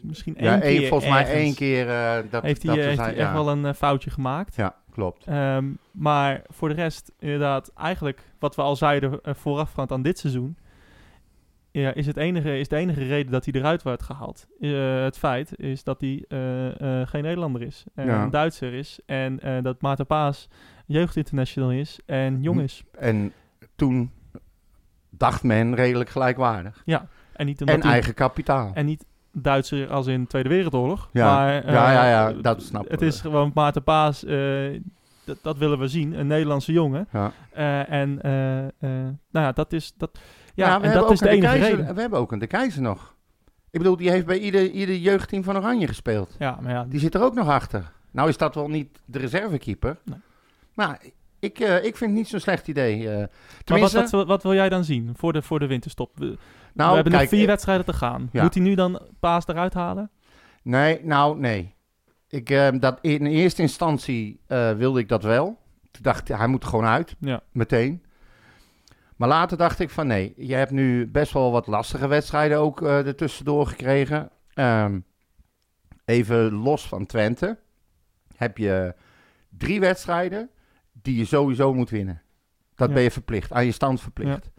[0.03, 2.89] misschien één ja, keer één, volgens mij één keer eh, dat, heeft hij, dat eh,
[2.89, 3.33] heeft hij echt ja.
[3.33, 4.55] wel een eh, foutje gemaakt.
[4.55, 5.27] Ja, klopt.
[5.27, 10.19] Ehm, maar voor de rest, inderdaad, eigenlijk wat we al zeiden uh, voorafgaand aan dit
[10.19, 10.57] seizoen,
[11.71, 14.47] ja, is, het enige, is de enige reden dat hij eruit werd gehaald.
[14.61, 16.25] Eh, het feit is dat hij
[17.07, 18.23] geen Nederlander is, en Ja.
[18.23, 20.49] een Duitser is en dat Maarten Paas
[20.87, 22.65] jeugdinternational is en jong Hm.
[22.65, 22.85] is.
[22.99, 23.33] En
[23.77, 24.11] toen
[25.11, 26.83] dacht men redelijk gelijkwaardig.
[27.37, 28.71] En niet, En eigen kapitaal.
[28.75, 31.09] en niet Duitser als in Tweede Wereldoorlog.
[31.13, 31.35] Ja.
[31.35, 33.07] Maar, eh, Ja, ja, ja, dat snap Het we.
[33.07, 34.81] is gewoon Maarten Paas, eh,
[35.25, 37.09] dat, dat willen we zien, een Nederlandse jongen.
[37.13, 37.33] ja.
[37.53, 40.21] Eh, en eh, eh, nou ja, dat is, dat, ja,
[40.55, 41.95] Ja, we en hebben dat ook is de een de enige Keizer, reden.
[41.95, 43.15] We hebben ook een de Keizer nog.
[43.71, 46.37] Ik bedoel, die heeft bij ieder, ieder jeugdteam van Oranje gespeeld.
[46.39, 47.93] Ja, maar ja, Die zit er ook nog achter.
[48.11, 49.97] Nou is dat wel niet de reservekeeper.
[50.05, 50.19] Nee.
[50.75, 51.01] Maar
[51.39, 53.11] ik, eh, ik vind het niet zo'n slecht idee.
[53.11, 53.27] eh.
[53.67, 56.11] maar wat, wat, wat wil jij dan zien voor de, voor de winterstop?
[56.77, 58.29] We, nou, we hebben kijk, nog vier eh, wedstrijden te gaan.
[58.33, 58.43] ja.
[58.43, 60.11] Moet hij nu dan Paas eruit halen?
[60.63, 61.75] Nee, nou, nee.
[62.29, 65.59] Ik, eh, dat in eerste instantie eh, wilde ik dat wel.
[65.91, 67.17] Toen dacht ik, hij moet gewoon uit.
[67.19, 67.41] Ja.
[67.53, 68.05] Meteen.
[69.17, 72.83] Maar later dacht ik van nee, je hebt nu best wel wat lastige wedstrijden ook
[72.83, 74.31] eh ertussendoor gekregen.
[74.55, 75.01] Ehm,
[76.05, 77.59] even los van Twente
[78.37, 78.95] heb je
[79.49, 80.51] drie wedstrijden
[80.93, 82.23] die je sowieso moet winnen.
[82.75, 82.95] Dat Ja.
[82.95, 84.51] ben je verplicht, aan je stand verplicht.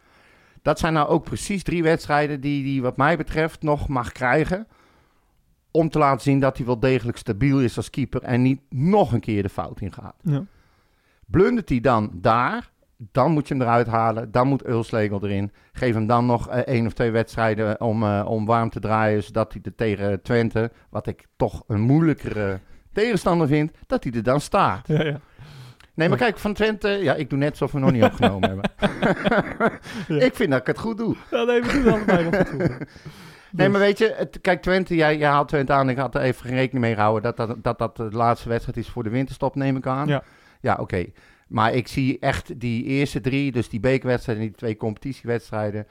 [0.68, 4.68] Dat zijn nou ook precies drie wedstrijden die die wat mij betreft nog mag krijgen.
[5.72, 9.12] Om te laten zien dat hij wel degelijk stabiel is als keeper en niet nog
[9.12, 10.16] een keer de fout in gaat.
[10.22, 10.46] Ja.
[11.26, 14.32] Blundert hij dan daar, dan moet je hem eruit halen.
[14.32, 15.52] Dan moet Ulslegel erin.
[15.72, 19.24] Geef hem dan nog eh, één of twee wedstrijden om, eh, om warm te draaien.
[19.24, 22.60] Zodat hij er tegen Twente, wat ik toch een moeilijkere
[22.94, 24.88] tegenstander vind, dat hij er dan staat.
[24.88, 25.20] Ja, ja.
[25.98, 28.70] Nee, maar kijk, van Twente, ja, ik doe net alsof we nog niet opgenomen hebben.
[30.08, 30.16] Ja.
[30.26, 31.16] Ik vind dat ik het goed doe.
[31.32, 32.58] ja nee, we doen allebei nog goed.
[32.58, 32.78] Nee,
[33.52, 35.90] Dus- maar weet je, het, kijk, Twente, jij, jij haalt Twente aan.
[35.90, 38.78] Ik had er even geen rekening mee gehouden dat dat, dat dat de laatste wedstrijd
[38.78, 40.08] is voor de winterstop, neem ik aan.
[40.08, 40.24] Ja.
[40.62, 41.06] Ja, oké.
[41.48, 45.88] Maar ik zie echt die eerste drie, dus die bekerwedstrijden en die twee competitiewedstrijden,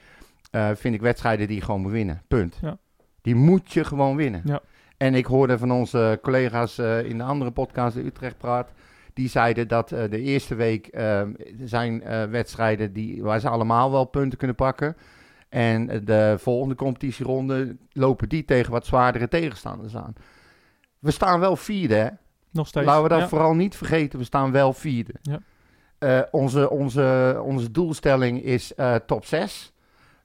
[0.51, 2.23] eh, vind ik wedstrijden die gewoon moet winnen.
[2.29, 2.59] Punt.
[2.63, 2.79] Ja.
[3.23, 4.43] Die moet je gewoon winnen.
[4.45, 4.61] Ja.
[4.97, 8.73] En ik hoorde van onze collega's eh, in de andere podcast, de Utrecht Praat,
[9.17, 11.23] die zeiden dat eh, de eerste week eh,
[11.65, 14.97] zijn eh, wedstrijden die, waar ze allemaal wel punten kunnen pakken.
[15.49, 20.13] En eh, de volgende competitieronde lopen die tegen wat zwaardere tegenstanders aan.
[20.99, 22.09] We staan wel vierde, hè?
[22.51, 22.87] Nog steeds.
[22.87, 23.29] Laten we dat ja.
[23.29, 24.19] vooral niet vergeten.
[24.19, 25.15] We staan wel vierde.
[25.23, 26.29] Ja.
[26.31, 28.73] Onze, onze, onze doelstelling is
[29.07, 29.73] top 6.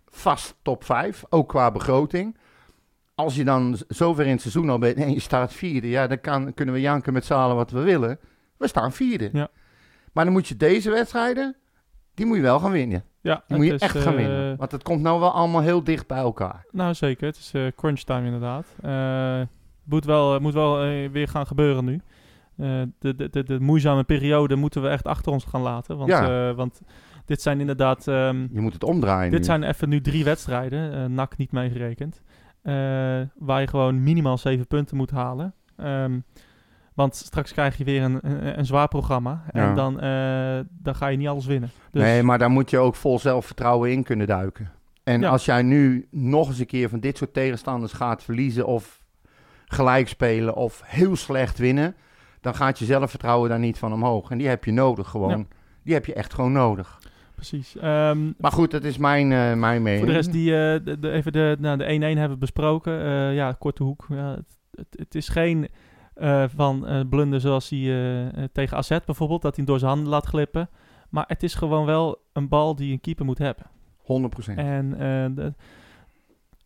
[0.10, 1.24] Vast top 5.
[1.30, 2.38] Ook qua begroting.
[3.16, 5.90] Als je dan zover in het seizoen al bent en je staat vierde.
[5.90, 8.20] Ja, dan kan, kunnen we janken met z'n allen wat we willen.
[8.62, 9.30] We staan vierde.
[9.34, 9.48] Ja.
[10.14, 11.56] Maar dan moet je deze wedstrijden.
[12.14, 13.04] Die moet je wel gaan winnen.
[13.22, 14.58] Ja, Die moet je is, echt gaan eh, winnen.
[14.58, 16.66] Want het komt nou wel allemaal heel dicht bij elkaar.
[16.72, 17.26] Nou, zeker.
[17.28, 18.76] Het is eh, crunch time inderdaad.
[18.82, 19.50] Eh, Het
[19.90, 20.78] moet wel, moet wel
[21.12, 22.02] weer gaan gebeuren nu.
[22.56, 25.98] De, de, de, de moeizame periode moeten we echt achter ons gaan laten.
[25.98, 26.54] Want, Ja.
[26.54, 26.82] want
[27.26, 28.08] dit zijn inderdaad...
[28.08, 29.46] ehm, Je moet het omdraaien dit nu.
[29.46, 32.22] zijn even nu drie wedstrijden, NAC niet meegerekend.
[33.36, 35.54] waar je gewoon minimaal zeven punten moet halen.
[35.78, 36.20] Ehm,
[36.94, 39.44] want straks krijg je weer een, een, een zwaar programma.
[39.52, 39.70] Ja.
[39.70, 41.70] En dan, eh, dan ga je niet alles winnen.
[41.92, 44.72] Dus, Nee, maar daar moet je ook vol zelfvertrouwen in kunnen duiken.
[45.04, 45.30] En Ja.
[45.30, 49.04] als jij nu nog eens een keer van dit soort tegenstanders gaat verliezen of
[49.66, 51.96] gelijk spelen of heel slecht winnen,
[52.42, 54.30] dan gaat je zelfvertrouwen daar niet van omhoog.
[54.32, 55.38] En die heb je nodig gewoon.
[55.38, 55.46] Ja.
[55.84, 57.00] Die heb je echt gewoon nodig.
[57.36, 57.76] Precies.
[57.78, 59.98] Ehm, Maar goed, dat is mijn, eh, mijn mening.
[59.98, 62.94] Voor de rest, die, eh, de, de- even de, nou, de 1-1 hebben we besproken.
[63.34, 64.06] Ja, korte hoek.
[64.10, 65.68] Ja, het, het, het is geen
[66.22, 67.80] eh, van eh blunder zoals hij
[68.30, 70.70] eh, tegen AZ bijvoorbeeld, dat hij hem door zijn handen laat glippen.
[71.10, 73.66] Maar het is gewoon wel een bal die een keeper moet hebben.
[74.02, 74.56] 100%.
[74.56, 74.90] En
[75.36, 75.54] de-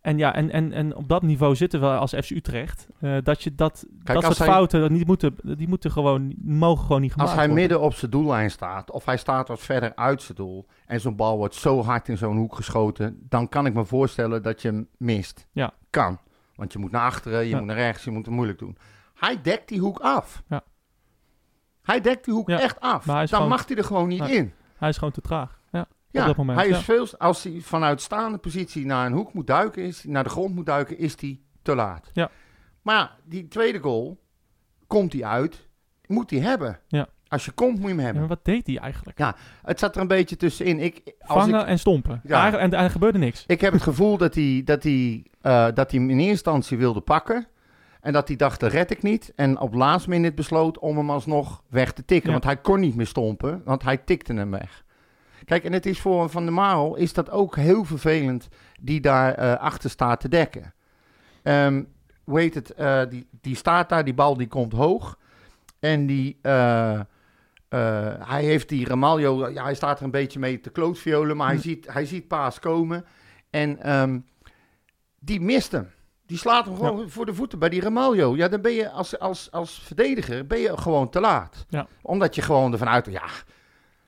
[0.01, 2.87] En ja, en, en, en op dat niveau zitten we als FC Utrecht.
[3.23, 7.11] dat je dat, dat soort hij- fouten niet moeten, die moeten gewoon, mogen gewoon niet
[7.11, 7.67] gemaakt Als hij worden.
[7.67, 11.15] midden op zijn doellijn staat, of hij staat wat verder uit zijn doel, en zo'n
[11.15, 14.67] bal wordt zo hard in zo'n hoek geschoten, dan kan ik me voorstellen dat je
[14.67, 15.47] hem mist.
[15.51, 15.73] Ja.
[15.89, 16.17] Kan.
[16.55, 17.57] Want je moet naar achteren, je Ja.
[17.57, 18.77] moet naar rechts, je moet het moeilijk doen.
[19.15, 20.43] Hij dekt die hoek af.
[20.47, 20.63] Ja.
[21.81, 23.05] Hij dekt die hoek Ja, echt af.
[23.05, 24.27] Dan gewoon- mag hij er gewoon niet Ja.
[24.27, 24.53] in.
[24.77, 25.59] Hij is gewoon te traag.
[25.71, 26.57] Ja, Ja, op dat moment.
[26.59, 26.81] hij is ja.
[26.83, 30.55] veel, als hij vanuit staande positie naar een hoek moet duiken, is, naar de grond
[30.55, 32.09] moet duiken, is hij te laat.
[32.13, 32.29] Ja.
[32.81, 34.19] Maar ja, die tweede goal,
[34.87, 35.67] komt hij uit,
[36.07, 36.79] moet hij hebben.
[36.87, 37.07] Ja.
[37.27, 38.21] Als je komt, moet je hem Ja, hebben.
[38.21, 39.19] maar wat deed hij eigenlijk?
[39.61, 40.79] Het zat er een beetje tussenin.
[40.79, 42.21] Ik, als Vangen ik, en stompen.
[42.23, 42.41] Ja.
[42.41, 43.43] Eigenlijk- en er gebeurde niks.
[43.47, 46.77] ik heb het gevoel dat hij, dat, hij, eh, dat hij hem in eerste instantie
[46.77, 47.47] wilde pakken.
[48.05, 49.31] En dat hij dacht, dat red ik niet.
[49.35, 52.25] En op laatst minute besloot om hem alsnog weg te tikken.
[52.27, 52.31] Ja.
[52.31, 54.83] Want hij kon niet meer stompen, want hij tikte hem weg.
[55.45, 58.47] Kijk, en het is voor Van der Marel is dat ook heel vervelend
[58.81, 60.73] die daar eh, achter staat te dekken.
[61.43, 61.83] Ehm
[62.23, 62.73] hoe heet het?
[62.73, 65.17] eh, die, die staat daar, die bal die komt hoog.
[65.79, 66.99] En die, eh,
[68.19, 71.55] hij heeft die Ramaljo, ja, hij staat er een beetje mee te klootviolen, maar hij,
[71.55, 71.61] Hm.
[71.61, 73.05] ziet, hij ziet Paas komen.
[73.49, 74.19] En ehm,
[75.19, 75.89] die mist hem.
[76.25, 78.35] Die slaat hem gewoon voor de voeten bij die Ramaljo.
[78.35, 81.65] Ja, dan ben je als, als, als verdediger ben je gewoon te laat.
[81.69, 81.87] Ja.
[82.01, 83.23] Omdat je gewoon ervan uit, ja,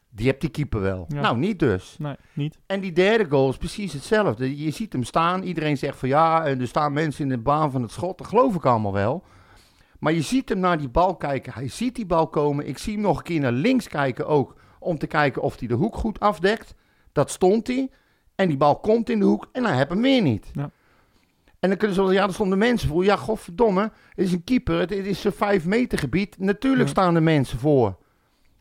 [0.09, 1.05] die hebt die keeper wel.
[1.07, 1.21] Ja.
[1.21, 1.95] Nou, niet dus.
[1.99, 2.57] Nee, niet.
[2.65, 4.63] En die derde goal is precies hetzelfde.
[4.63, 5.43] Je ziet hem staan.
[5.43, 8.17] Iedereen zegt van ja, en er staan mensen in de baan van het schot.
[8.17, 9.23] Dat geloof ik allemaal wel.
[9.99, 11.53] Maar je ziet hem naar die bal kijken.
[11.53, 12.67] Hij ziet die bal komen.
[12.67, 14.55] Ik zie hem nog een keer naar links kijken ook.
[14.79, 16.73] Om te kijken of hij de hoek goed afdekt.
[17.11, 17.89] Dat stond hij.
[18.35, 19.49] En die bal komt in de hoek.
[19.51, 20.49] En hij heeft hem weer niet.
[20.53, 20.71] Ja.
[21.59, 23.03] En dan kunnen ze wel, ja, er stonden mensen voor.
[23.03, 23.81] Ja, godverdomme.
[23.81, 24.79] Het is een keeper.
[24.79, 26.35] Het, het is een vijf meter gebied.
[26.39, 26.89] Natuurlijk Ja.
[26.89, 27.97] staan er mensen voor.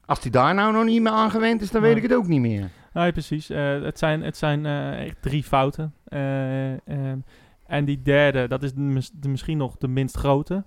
[0.06, 2.40] Als die daar nou nog niet meer aangewend is, dan weet ik het ook niet
[2.40, 2.70] meer.
[2.92, 3.50] Nee, precies.
[3.50, 5.94] Eh, het zijn, het zijn eh, echt drie fouten.
[6.04, 7.18] Eh, ehm,
[7.66, 10.64] en die derde, dat is de, mis- de misschien nog de minst grote.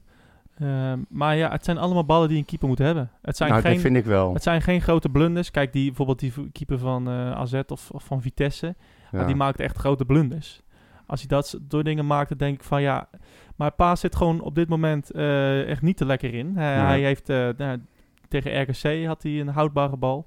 [0.59, 3.11] Ehm, maar ja, het zijn allemaal ballen die een keeper moet hebben.
[3.21, 4.33] Het zijn, nou, geen, dat vind ik wel.
[4.33, 5.51] het zijn geen grote blunders.
[5.51, 8.75] Kijk, die, bijvoorbeeld die keeper van AZ of, of van Vitesse.
[9.11, 9.25] Ja.
[9.25, 10.61] die maakt echt grote blunders.
[11.09, 13.09] Als hij dat soort dingen maakt, dan denk ik van ja...
[13.55, 16.55] Maar Paas zit gewoon op dit moment eh, echt niet te lekker in.
[16.55, 16.85] Hij, Ja.
[16.85, 17.79] hij heeft eh, nou,
[18.27, 20.25] tegen RKC had hij een houdbare bal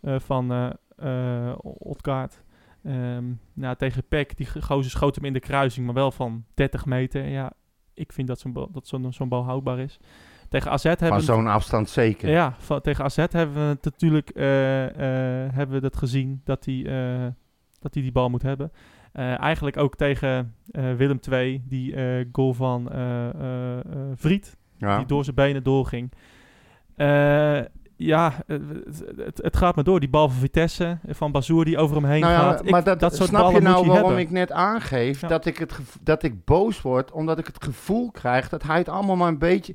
[0.00, 0.52] eh, van
[0.96, 2.42] eh, Odgaard.
[2.84, 6.86] Ehm, nou, tegen Peck, die gozer schoot hem in de kruising, maar wel van 30
[6.86, 7.28] meter.
[7.28, 7.52] Ja,
[7.94, 9.98] ik vind dat zo'n bal, dat zo'n zo'n bal houdbaar is.
[10.48, 11.24] Tegen AZ hebben Van we...
[11.24, 12.30] zo'n afstand zeker.
[12.30, 14.30] Ja, van, tegen AZ hebben we het natuurlijk
[15.54, 16.82] hebben we dat gezien dat hij,
[17.78, 18.72] dat hij die bal moet hebben.
[19.12, 22.90] Eh, eigenlijk ook tegen eh, Willem II, die eh, goal van
[24.14, 24.96] Vriet, Ja.
[24.96, 26.12] die door zijn benen doorging.
[28.00, 28.62] Eh, ja, het,
[29.16, 30.00] het, het gaat maar door.
[30.00, 32.60] Die bal van Vitesse, van Bazoer die over hem heen Nou ja, gaat.
[32.64, 34.18] Ik- maar dat, soort snap je nou je waarom hebben.
[34.18, 35.28] ik net aangeef Ja.
[35.28, 38.88] dat, ik het dat ik boos word, omdat ik het gevoel krijg dat hij het
[38.88, 39.74] allemaal maar een beetje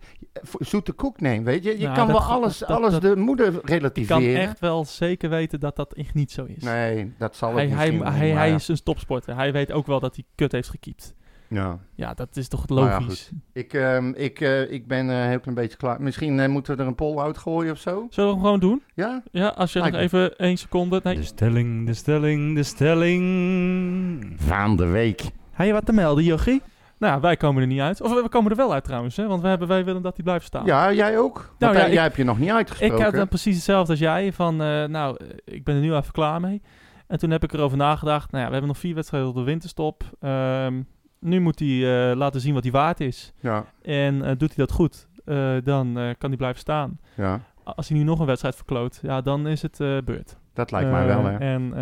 [0.59, 1.71] zoete koek neemt, weet je?
[1.77, 4.41] Je Nou, kan dat wel alles, dat- alles de moeder Ik kan relativeren.
[4.41, 6.63] echt wel zeker weten dat dat echt niet zo is.
[6.63, 9.35] Nee, dat zal hij, hij, hij, hij is een topsporter.
[9.35, 11.13] Hij weet ook wel dat hij kut heeft gekiept.
[11.49, 11.79] Ja.
[11.95, 13.31] Ja, dat is toch Nou ja, logisch.
[13.53, 16.01] Ik, ehm, ik, eh, ik ben eh, een heel klein beetje klaar.
[16.01, 18.07] Misschien eh, moeten we er een poll uitgooien of zo?
[18.09, 18.83] Zullen we hem gewoon doen?
[18.93, 19.23] Ja?
[19.31, 20.19] Ja, als je Lijkt nog me.
[20.23, 20.99] even één seconde...
[21.03, 21.15] Nee.
[21.15, 24.33] De stelling, de stelling, de stelling.
[24.37, 25.21] Van de week.
[25.51, 26.61] Heb je wat te melden, Jochie?
[26.97, 28.01] Nou, wij komen er niet uit.
[28.01, 29.27] Of we komen er wel uit trouwens, hè?
[29.27, 30.65] Want we hebben, wij willen dat hij blijft staan.
[30.65, 31.35] Ja, jij ook?
[31.37, 33.03] Want Nou ja, hij- ik- jij hebt je nog niet ik uitgesproken.
[33.03, 34.33] had dan precies hetzelfde als jij.
[34.33, 36.61] Van, eh, nou, ik ben er nu even klaar mee.
[37.07, 38.31] En toen heb ik erover nagedacht.
[38.31, 40.03] Nou ja, we hebben nog vier wedstrijden op de winterstop.
[40.19, 40.81] Ehm,
[41.25, 43.33] nu moet hij eh, laten zien wat hij waard is.
[43.39, 46.99] Ja, En eh, doet hij dat goed, eh, dan kan hij blijven staan.
[47.15, 50.37] ja, Als hij nu nog een wedstrijd verkloot, ja, dan is het beurt.
[50.53, 51.37] dat lijkt mij wel, hè?
[51.37, 51.73] En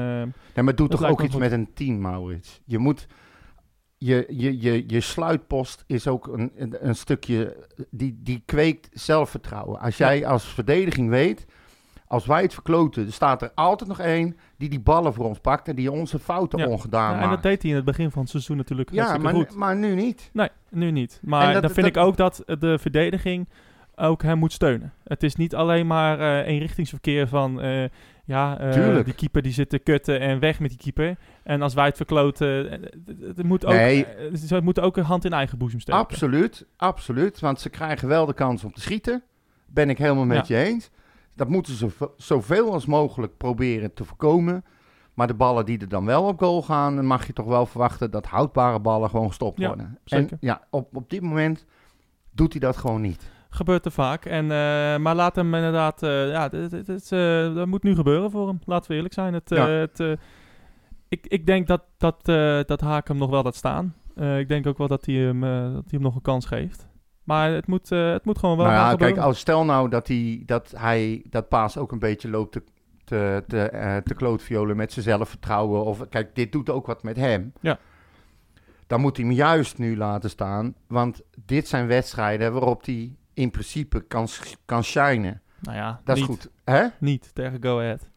[0.56, 1.41] Ja, maar Dat toch ook iets goed.
[1.41, 2.62] met een team, Maurits.
[2.65, 3.08] Je moet...
[3.97, 7.67] Je, je, je, je sluitpost is ook een, een, een stukje...
[7.89, 9.79] Die, die kweekt zelfvertrouwen.
[9.79, 10.08] Als Ja.
[10.08, 11.45] jij als verdediging weet...
[12.13, 14.38] Als wij het verkloten, er staat er altijd nog één...
[14.58, 15.67] die die ballen voor ons pakt...
[15.67, 16.67] en die onze fouten Ja.
[16.67, 17.43] ongedaan ja, en dat maakt.
[17.43, 19.56] deed hij in het begin van het seizoen natuurlijk Ja, maar, goed.
[19.56, 20.30] maar nu niet.
[20.34, 21.19] Nee, nu niet.
[21.23, 23.49] Maar dat- dan vind dat- ik ook dat de verdediging
[23.95, 24.93] ook hem moet steunen.
[25.04, 27.62] Het is niet alleen maar eh eenrichtingsverkeer van...
[27.62, 27.84] eh,
[28.26, 29.06] ja, Tuurlijk.
[29.06, 31.15] die keeper die zit te kutten en weg met die keeper.
[31.43, 32.47] En als wij het verkloten...
[32.71, 32.95] het-
[33.38, 34.06] het moet ook, Nee.
[34.47, 36.02] ze moeten ook een hand in eigen boezem steken.
[36.02, 37.39] Absoluut, absoluut.
[37.39, 39.23] Want ze krijgen wel de kans om te schieten.
[39.65, 40.89] Ben ik helemaal met je eens.
[41.35, 44.63] Dat moeten ze zo- zoveel als mogelijk proberen te voorkomen.
[45.13, 47.65] Maar de ballen die er dan wel op goal gaan, dan mag je toch wel
[47.65, 49.97] verwachten dat houdbare ballen gewoon gestopt Ja, worden.
[50.05, 50.31] zeker.
[50.31, 51.65] En ja, op, op dit moment
[52.31, 53.31] doet hij dat gewoon niet.
[53.49, 54.25] Gebeurt er vaak.
[54.25, 56.03] En, eh, maar laat hem inderdaad...
[56.03, 58.59] eh, ja, dit- dit- dit, eh, dat moet nu gebeuren voor hem.
[58.65, 59.33] Laten we eerlijk zijn.
[59.33, 59.67] Het, Ja.
[59.67, 60.17] het,
[61.07, 62.25] ik, ik denk dat, dat,
[62.67, 63.95] dat Haak hem nog wel laat staan.
[64.15, 65.41] Ik denk ook wel dat hij hem,
[65.73, 66.87] dat hij hem nog een kans geeft.
[67.23, 70.07] Maar het moet, eh, het moet gewoon wel nou ja, kijk, als stel nou dat
[70.07, 72.63] hij, dat hij dat Paas ook een beetje loopt te,
[73.03, 75.83] te, te, te klootviolen met zijn zelfvertrouwen.
[75.83, 77.53] Of kijk, dit doet ook wat met hem.
[77.62, 77.79] Ja.
[78.88, 80.75] Dan moet hij hem juist nu laten staan.
[80.88, 84.27] Want dit zijn wedstrijden waarop hij in principe kan,
[84.65, 85.41] kan shinen.
[85.59, 86.49] Nou ja, Dat niet, is goed.
[86.63, 86.88] Hè?
[86.99, 88.09] Niet tegen Go Ahead.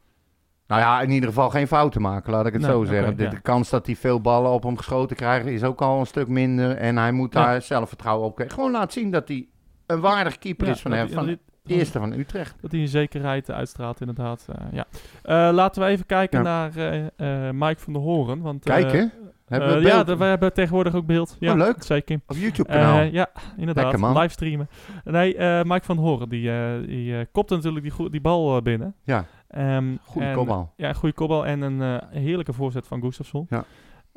[0.67, 3.17] Nou ja, in ieder geval geen fouten maken, laat ik het Nee, zo zeggen.
[3.17, 3.31] De, ja.
[3.31, 6.29] de kans dat hij veel ballen op hem geschoten krijgt is ook al een stuk
[6.29, 6.77] minder.
[6.77, 7.45] En hij moet Ja.
[7.45, 8.55] daar zelfvertrouwen op krijgen.
[8.57, 9.49] Gewoon laten zien dat hij
[9.87, 12.55] een waardig keeper Ja, is van, hem, van eerste van Utrecht.
[12.61, 14.47] Dat hij een zekerheid uitstraalt, inderdaad.
[14.49, 14.85] eh, ja.
[15.23, 16.45] Eh, laten we even kijken Ja.
[16.45, 16.77] naar
[17.17, 18.41] eh, Mike van der Horen.
[18.41, 19.13] Want, Kijken,
[19.47, 21.37] hebben we ja, we hebben tegenwoordig ook beeld.
[21.41, 21.83] Ja, Oh, leuk.
[21.83, 22.21] Zeker.
[22.27, 23.03] op YouTube-kanaal.
[23.03, 24.01] Ja, inderdaad.
[24.17, 24.69] Livestreamen.
[25.05, 26.51] Nee, Mike van Horen, die,
[26.87, 28.95] die kopte natuurlijk die, die bal binnen.
[29.05, 30.73] ja, Ehm, goede kopbal.
[30.77, 33.47] Ja, goede kopbal en een heerlijke voorzet van Gustafsson.
[33.51, 33.65] Ja.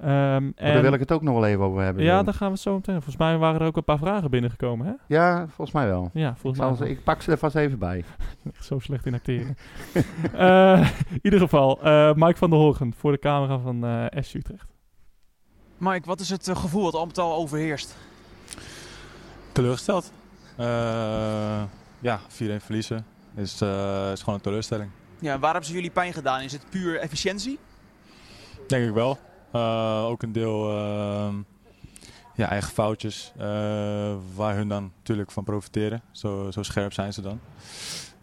[0.02, 2.04] Ehm, en, daar wil ik het ook nog wel even over hebben.
[2.04, 2.26] ja, Jeroen.
[2.26, 2.94] daar gaan we het zo meteen.
[2.94, 4.94] Volgens mij waren er ook een paar vragen binnengekomen, hè?
[5.16, 6.10] ja, volgens mij wel.
[6.14, 6.78] Ja, Ik, volgens zal mij.
[6.88, 8.04] ze- ik pak ze er vast even bij.
[8.60, 9.58] Zo slecht in acteren.
[10.34, 14.34] Eh, in ieder geval, eh, Mike van der Horen voor de camera van eh SC
[14.34, 14.68] Utrecht.
[15.78, 17.98] Mike, wat is het gevoel dat al met al overheerst?
[19.52, 20.12] Teleurgesteld.
[20.56, 20.66] Eh,
[22.00, 24.90] ja, 4-1 verliezen is, eh, is gewoon een teleurstelling.
[25.20, 26.42] Ja, waar hebben ze jullie pijn gedaan?
[26.42, 27.60] Is het puur efficiëntie?
[28.68, 29.18] Denk ik wel.
[29.52, 31.36] Eh, ook een deel ehm,
[32.36, 36.02] ja, eigen foutjes eh, waar hun dan natuurlijk van profiteren.
[36.12, 37.40] Zo, zo scherp zijn ze dan.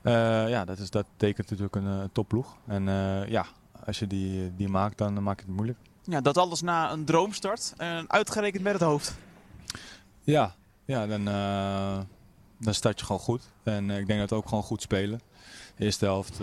[0.03, 2.57] Eh, ja, dat, is, dat tekent natuurlijk een topploeg.
[2.67, 2.85] En
[3.29, 3.47] ja,
[3.87, 5.79] als je die, die maakt, dan maak je het moeilijk.
[6.03, 7.75] Ja, dat alles na een droomstart.
[7.77, 9.17] En uitgerekend met het hoofd.
[10.23, 11.25] Ja, ja dan,
[12.59, 13.43] dan start je gewoon goed.
[13.63, 15.21] En ik denk dat we ook gewoon goed spelen.
[15.77, 16.41] De eerste helft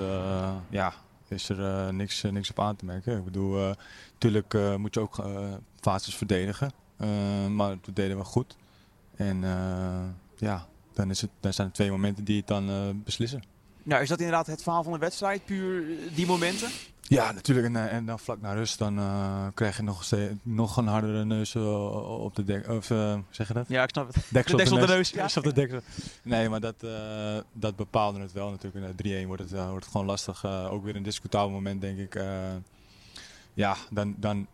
[0.70, 0.94] ja,
[1.34, 3.18] is er eh, niks, eh, niks op aan te merken.
[3.18, 3.76] Ik bedoel,
[4.14, 6.72] natuurlijk moet je ook eh, fases verdedigen.
[6.98, 8.56] Eh, maar dat deden we goed.
[9.16, 10.04] En eh,
[10.38, 13.44] ja, dan, is het, dan zijn er twee momenten die het dan eh, beslissen.
[13.84, 15.46] Ja, is dat inderdaad het verhaal van de wedstrijd?
[15.46, 16.70] Puur eh, die momenten?
[17.08, 17.68] Ja, natuurlijk.
[17.68, 20.88] En, eh, en dan vlak na rust dan eh, krijg je nog, steeds- nog een
[20.88, 22.68] hardere neus eh, op de dek.
[22.70, 23.68] Of eh, zeg je dat?
[23.68, 24.26] Ja, ik snap het.
[24.30, 25.28] Deksel De op de neus, ja.
[25.36, 25.80] Op de deksel.
[26.24, 26.86] Nee, maar dat,
[27.54, 28.86] dat bepaalde het wel natuurlijk.
[28.86, 30.46] In de 3-1 wordt het, wordt het gewoon lastig.
[30.46, 32.22] Ook weer een discutabel moment, denk ik.
[33.54, 34.48] Ja, dan, dan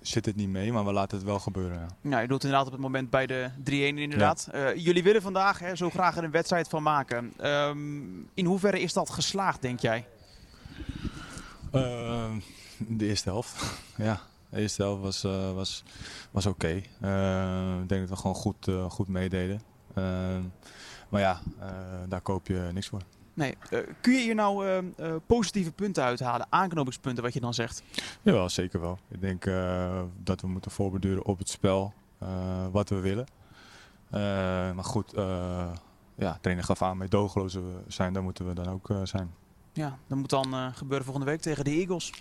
[0.00, 1.78] zit het niet mee, maar we laten het wel gebeuren.
[2.02, 2.10] Ja.
[2.10, 4.48] Ja, je doet inderdaad op het moment bij de 3-1 inderdaad.
[4.76, 7.32] Jullie willen vandaag hè, zo graag er een wedstrijd van maken.
[7.36, 7.78] Ehm,
[8.34, 10.04] in hoeverre is dat geslaagd, denk jij?
[11.70, 12.30] Eh,
[12.78, 13.80] de eerste helft.
[13.96, 15.82] ja, de eerste helft was, eh, was,
[16.30, 16.82] was oké.
[17.00, 19.60] Eh, ik denk dat we gewoon goed, goed meededen.
[21.08, 21.40] Maar ja,
[22.08, 23.00] daar koop je niks voor.
[23.34, 23.56] Nee.
[24.00, 24.82] Kun je hier nou
[25.26, 26.46] positieve punten uithalen?
[26.50, 27.82] Aanknopingspunten, wat je dan zegt?
[28.22, 28.98] Jawel, zeker wel.
[29.10, 29.44] Ik denk
[30.22, 31.92] dat we moeten voorbeduren op het spel,
[32.70, 33.26] wat we willen.
[34.74, 35.12] Maar goed,
[36.14, 39.30] ja, trainer gaf aan, met dogeloos we zijn, daar moeten we dan ook zijn.
[39.78, 42.12] Ja, dat moet dan eh, gebeuren volgende week tegen de Eagles.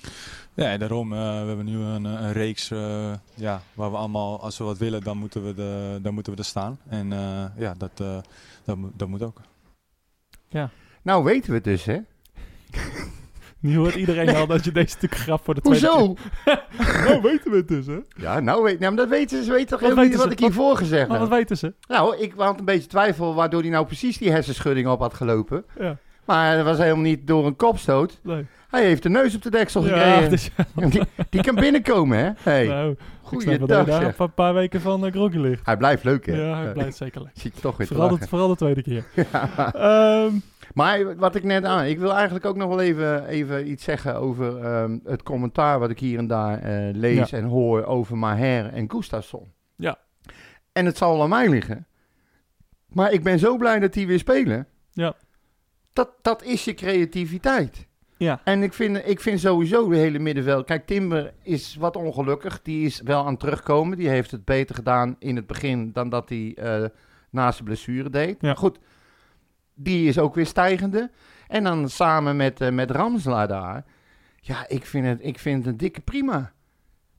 [0.54, 4.42] Ja, en daarom, eh, we hebben nu een, een reeks eh, ja, waar we allemaal,
[4.42, 6.80] als we wat willen, dan moeten we, de, dan moeten we er staan.
[6.90, 8.18] En eh, ja, dat, eh,
[8.66, 9.42] dat, moet- dat moet ook.
[11.02, 11.98] Nou weten we het dus, hè?
[13.60, 16.14] Nu hoort iedereen al dat je deze stuk grap voor de tweede Hoezo?
[16.44, 16.66] keer...
[17.08, 17.98] Nou, weten we het dus, hè?
[18.18, 19.44] Ja, nou weet, nou, maar dat weten ze.
[19.44, 21.38] Ze weten toch Wat helemaal niet wat ik hiervoor gezegd Maar wat heb.
[21.38, 21.74] weten ze?
[21.88, 25.66] Nou, ik had een beetje twijfel waardoor hij nou precies die hersenschudding op had gelopen.
[25.80, 28.20] Ja, Maar dat was helemaal niet door een kopstoot.
[28.24, 28.46] nee.
[28.68, 30.30] Hij heeft de neus op de deksel Ja, gekregen.
[30.30, 30.50] dus,
[30.92, 32.30] Die, die kan binnenkomen, hè?
[32.38, 34.18] Hey, nou, goeiedag je daar zeg.
[34.20, 35.66] een paar weken van uh, groggy ligt.
[35.66, 36.36] Hij blijft leuk, hè?
[36.48, 37.30] Ja, hij Eh, blijft zeker leuk.
[37.34, 38.28] Zie ik toch weer Vooral de, lachen.
[38.30, 39.04] vooral de tweede keer.
[39.74, 40.32] Ehm,
[40.74, 41.86] Maar wat ik net aan...
[41.86, 45.90] Ik wil eigenlijk ook nog wel even, even iets zeggen over ehm, het commentaar wat
[45.90, 47.38] ik hier en daar eh, lees Ja.
[47.38, 49.52] en hoor over Maher en Gustafsson.
[49.76, 49.98] Ja.
[50.72, 51.86] En het zal aan mij liggen.
[52.88, 54.68] Maar ik ben zo blij dat die weer spelen.
[54.92, 55.14] Ja.
[55.98, 57.88] Dat, dat is je creativiteit.
[58.18, 60.66] ja, En ik vind, ik vind sowieso de hele middenveld...
[60.66, 62.62] Kijk, Timber is wat ongelukkig.
[62.62, 63.98] Die is wel aan het terugkomen.
[63.98, 65.92] Die heeft het beter gedaan in het begin...
[65.92, 66.86] dan dat hij eh
[67.30, 68.38] na zijn blessure deed.
[68.40, 68.48] Ja.
[68.48, 68.80] Maar goed,
[69.74, 71.12] die is ook weer stijgende.
[71.48, 73.86] En dan samen met, eh, met Ramsla daar...
[74.42, 76.52] Ja, ik vind het, ik vind het een dikke prima.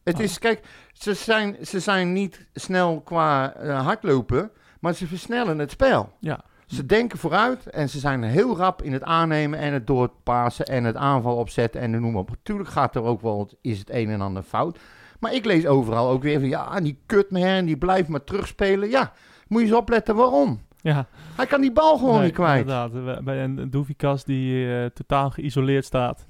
[0.02, 0.60] Het is, kijk,
[0.92, 4.50] ze zijn, ze zijn niet snel qua eh, hardlopen...
[4.80, 6.12] maar ze versnellen het spel.
[6.20, 6.44] ja.
[6.68, 10.84] Ze denken vooruit en ze zijn heel rap in het aannemen en het doorpassen en
[10.84, 12.28] het aanval opzetten en noem maar op.
[12.30, 14.78] Natuurlijk gaat er ook wel, is het een en ander fout.
[15.20, 18.90] Maar ik lees overal ook weer van, ja, die kutmeher, die blijft maar terugspelen.
[18.90, 19.12] Ja,
[19.46, 20.60] moet je eens opletten waarom.
[20.80, 21.06] ja.
[21.36, 22.60] Hij kan die bal gewoon Nee, niet kwijt.
[22.60, 26.26] Inderdaad, bij een Doevikas die eh, totaal geïsoleerd staat.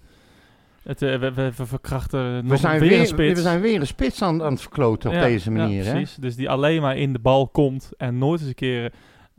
[0.83, 3.35] Het, eh, we, we, we verkrachten We nog zijn weer, weer, een spits.
[3.35, 5.79] we zijn weer een spits aan, aan het verkloten op Ja, deze manier.
[5.83, 5.93] Ja, hè?
[5.93, 6.15] precies.
[6.17, 8.93] Dus die alleen maar in de bal komt en nooit eens een keer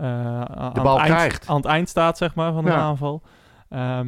[0.05, 1.47] aan, De bal het eind, krijgt.
[1.47, 2.75] aan het eind staat, zeg maar, van de Ja.
[2.77, 3.21] aanval.
[3.69, 4.05] Ehm,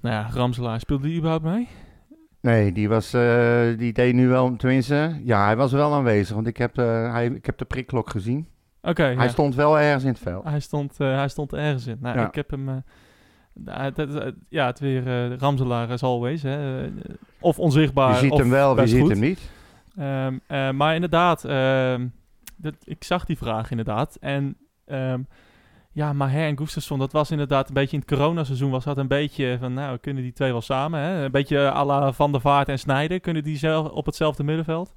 [0.00, 1.68] nou ja, Ramselaar, speelde die überhaupt mee?
[2.40, 6.34] Nee, die, was, eh, die deed nu wel, tenminste, ja, hij was wel aanwezig.
[6.34, 8.48] Want ik heb, eh, hij, ik heb de prikklok gezien.
[8.82, 9.28] Oké, Hij ja.
[9.28, 10.44] stond wel ergens in het veld.
[10.44, 11.96] Hij stond, eh, hij stond ergens in.
[12.00, 12.26] Nou, Ja.
[12.26, 12.68] ik heb hem...
[12.68, 12.74] eh,
[13.54, 13.92] nou,
[14.48, 16.42] ja, het weer eh Ramselaar as always.
[16.42, 16.82] Hè.
[16.84, 16.90] Eh,
[17.40, 19.10] of onzichtbaar, Je ziet of hem wel, je ziet goed.
[19.10, 19.50] hem niet.
[19.96, 22.06] Ehm, eh, maar inderdaad, ehm,
[22.56, 24.16] dat, ik zag die vraag inderdaad.
[24.20, 25.22] En ehm,
[25.92, 29.08] ja, Maher en Gustafsson, dat was inderdaad een beetje in het coronaseizoen was dat een
[29.08, 31.00] beetje van, nou, kunnen die twee wel samen?
[31.00, 31.24] Hè?
[31.24, 34.92] Een beetje à la Van der Vaart en Snijder, kunnen die zelf op hetzelfde middenveld?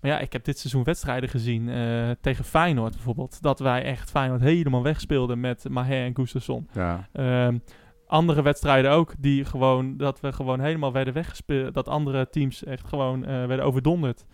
[0.00, 3.42] Maar ja, ik heb dit seizoen wedstrijden gezien eh, tegen Feyenoord bijvoorbeeld.
[3.42, 6.68] Dat wij echt Feyenoord helemaal wegspeelden met Maher en Gustafsson.
[6.72, 7.08] Ja.
[7.12, 7.58] Ehm,
[8.06, 11.74] andere wedstrijden ook, die gewoon, dat we gewoon helemaal werden weggespeeld.
[11.74, 14.26] Dat andere teams echt gewoon eh, werden overdonderd.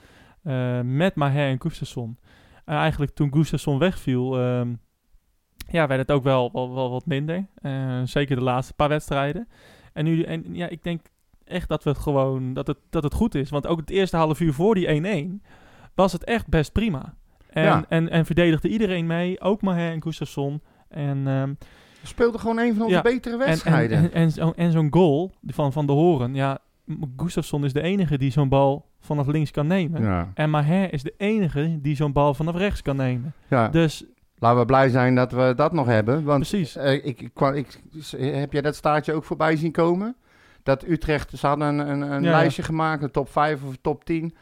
[0.42, 2.18] eh, met Maher en Gustafsson.
[2.64, 4.74] En eigenlijk toen Gustafsson wegviel, ehm,
[5.68, 7.46] ja, werd het ook wel, wel, wel wat minder.
[7.62, 9.48] Eh, zeker de laatste paar wedstrijden.
[9.92, 11.00] En nu, en ja, ik denk
[11.44, 13.50] echt dat we het gewoon, dat het, dat het goed is.
[13.50, 15.42] Want ook het eerste half uur voor die 1-1
[15.94, 17.14] was het echt best prima.
[17.50, 17.84] En, Ja.
[17.88, 20.60] en, en verdedigde iedereen mee, ook Maher en Gustafsson.
[20.88, 21.48] En ehm,
[22.00, 23.98] We speelden gewoon een van onze Ja, betere en, en, wedstrijden.
[23.98, 26.34] en, en, zo- en zo'n goal van Van de Horen.
[26.34, 26.58] Ja,
[27.16, 30.02] Gustafsson is de enige die zo'n bal vanaf links kan nemen.
[30.02, 30.30] ja.
[30.34, 33.32] En Maher is de enige die zo'n bal vanaf rechts kan nemen.
[33.48, 33.68] Ja.
[33.68, 34.04] Dus
[34.38, 36.24] Laten we blij zijn dat we dat nog hebben.
[36.24, 36.76] Want precies.
[36.76, 37.20] eh, ik,
[37.54, 37.80] ik,
[38.18, 40.16] heb jij dat staartje ook voorbij zien komen?
[40.62, 42.36] Dat Utrecht, ze hadden een, een, een Ja, ja.
[42.36, 44.34] lijstje gemaakt, een top 5 of top 10.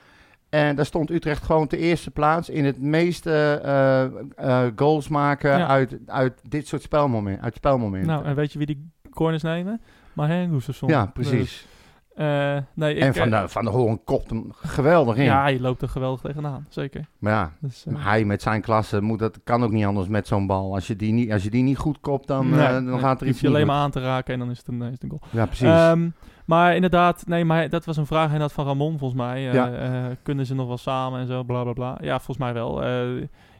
[0.48, 5.58] En daar stond Utrecht gewoon de eerste plaats in het meeste eh, eh, goals maken
[5.58, 5.66] Ja.
[5.66, 7.42] uit, uit dit soort spelmomenten.
[7.44, 8.08] Uit spelmomenten.
[8.10, 9.80] Nou, en weet je wie die corners nemen?
[10.16, 10.88] En Gustafsson.
[10.88, 11.32] ja, precies.
[11.32, 11.66] Dus,
[12.14, 15.24] eh, nee, ik, en Van eh, de, van de Hoorn kopt hem geweldig in.
[15.24, 16.66] Ja, je loopt er geweldig tegenaan.
[16.68, 17.06] Zeker.
[17.18, 20.08] Maar ja, Dus, eh, maar hij met zijn klasse moet dat, kan ook niet anders
[20.08, 20.74] met zo'n bal.
[20.74, 23.20] Als je die niet, als je die niet goed kopt, dan, nee, dan nee, gaat
[23.20, 25.02] er iets je alleen maar aan te raken en dan is het een, is het
[25.02, 25.22] een goal.
[25.30, 25.66] Ja, precies.
[25.66, 26.08] Ehm,
[26.44, 29.42] maar inderdaad, nee, maar dat was een vraag inderdaad van Ramon volgens mij.
[29.42, 30.16] Ja.
[30.22, 31.98] kunnen ze nog wel samen en zo, bla bla bla.
[32.00, 32.84] Ja, volgens mij wel.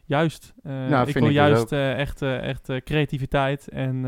[0.07, 0.55] Juist.
[0.63, 3.69] Nou, ik wil dus juist echt, echt creativiteit.
[3.69, 4.05] En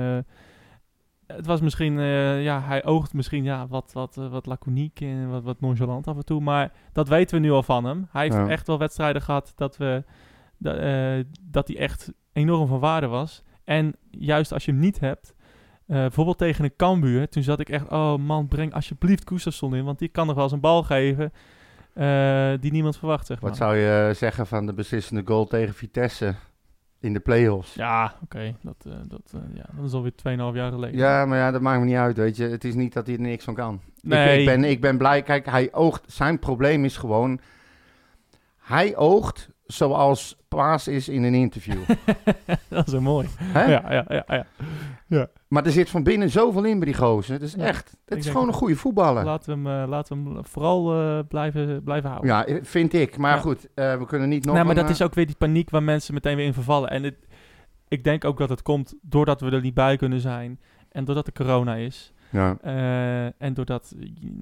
[1.27, 5.31] het was misschien, eh, ja, hij oogt misschien ja, wat, wat, eh, wat laconiek en
[5.31, 6.41] wat, wat nonchalant af en toe.
[6.41, 8.09] Maar dat weten we nu al van hem.
[8.11, 8.49] Hij heeft Ja.
[8.49, 10.05] echt wel wedstrijden gehad dat, we,
[10.57, 10.75] da-
[11.19, 13.43] eh, dat hij echt enorm van waarde was.
[13.65, 15.35] En juist als je hem niet hebt,
[15.87, 19.99] bijvoorbeeld tegen een Cambuur, toen zat ik echt, oh man, breng alsjeblieft Gustafsson in, want
[19.99, 21.33] die kan nog wel eens een bal geven
[22.61, 23.51] die niemand verwacht, zeg maar.
[23.51, 26.35] Wat zou je zeggen van de beslissende goal tegen Vitesse
[27.01, 27.75] in de play-offs?
[27.75, 30.97] Ja, oké, dat, eh, dat, eh, ja, dat is alweer 2,5 jaar geleden.
[30.99, 32.45] Ja, maar ja, dat maakt me niet uit, weet je.
[32.45, 33.81] Het is niet dat hij er niks van kan.
[34.03, 34.33] Nee.
[34.33, 35.23] Ik, ik, ben, ik ben blij.
[35.23, 36.03] Kijk, hij oogt...
[36.07, 37.41] Zijn probleem is gewoon...
[38.59, 41.81] Hij oogt zoals Paas is in een interview.
[42.69, 43.29] dat is wel mooi.
[43.39, 43.65] Hè?
[43.65, 44.47] Ja, ja, ja, ja.
[45.49, 47.33] Maar er zit van binnen zoveel in bij die gozer.
[47.33, 47.97] Het is Ja, echt...
[48.05, 49.25] Het is gewoon een goede voetballer.
[49.25, 52.31] Laten we hem, eh, laten we hem vooral eh, blijven, blijven houden.
[52.31, 53.16] Ja, eh, vind ik.
[53.16, 53.40] Maar Ja.
[53.40, 54.55] goed, we kunnen niet nog...
[54.55, 56.90] nee, maar dat is ook weer die paniek waar mensen meteen weer in vervallen.
[56.90, 57.14] En het,
[57.88, 60.61] ik denk ook dat het komt doordat we er niet bij kunnen zijn.
[60.88, 62.12] En doordat er corona is.
[62.31, 62.59] Ja.
[63.38, 63.95] En doordat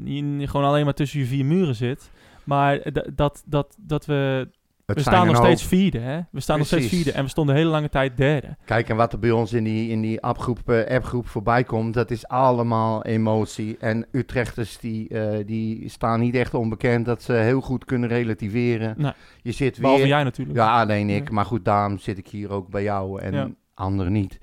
[0.05, 2.11] je, je gewoon alleen maar tussen je vier muren zit.
[2.45, 4.49] Maar dat, dat, dat we...
[4.87, 6.21] Het we staan nog steeds vierde, hè?
[6.31, 7.13] We staan nog steeds vierde.
[7.13, 8.57] En we stonden hele lange tijd derde.
[8.65, 11.95] Kijk, en wat er bij ons in die, in die appgroep, eh, appgroep voorbij komt,
[11.95, 13.77] dat is allemaal emotie.
[13.81, 18.95] En Utrechters die, eh, die staan niet echt onbekend dat ze heel goed kunnen relativeren.
[18.99, 19.13] Nee.
[19.43, 20.11] Je zit Behalve weer...
[20.11, 20.57] jij natuurlijk.
[20.59, 21.31] Ja, alleen ik.
[21.31, 23.51] Maar goed, daarom zit ik hier ook bij jou en Ja.
[23.75, 24.39] anderen niet.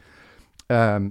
[0.67, 1.09] Ehm,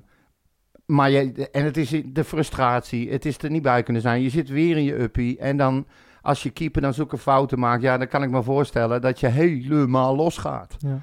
[0.86, 3.10] maar je, en het is de frustratie.
[3.10, 4.22] Het is er niet bij kunnen zijn.
[4.22, 5.38] Je zit weer in je uppie.
[5.38, 5.86] En dan,
[6.22, 9.26] als je keeper dan zulke fouten maakt, ja, dan kan ik me voorstellen dat je
[9.26, 10.76] helemaal losgaat.
[10.78, 10.98] Ja.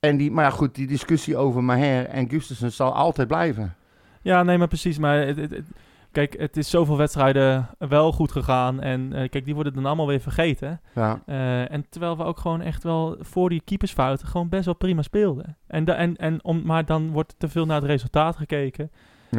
[0.00, 3.74] En die, maar goed, die discussie over Maher en Gustafsson zal altijd blijven.
[4.22, 4.98] Ja, nee, maar precies.
[4.98, 5.70] Maar het, het- het-
[6.12, 8.80] kijk, het is zoveel wedstrijden wel goed gegaan.
[8.80, 10.80] En eh, kijk, die worden dan allemaal weer vergeten.
[10.94, 14.74] Ja, Eh, en terwijl we ook gewoon echt wel voor die keepersfouten gewoon best wel
[14.74, 15.56] prima speelden.
[15.66, 18.90] En, da- en, en om, maar dan wordt te veel naar het resultaat gekeken.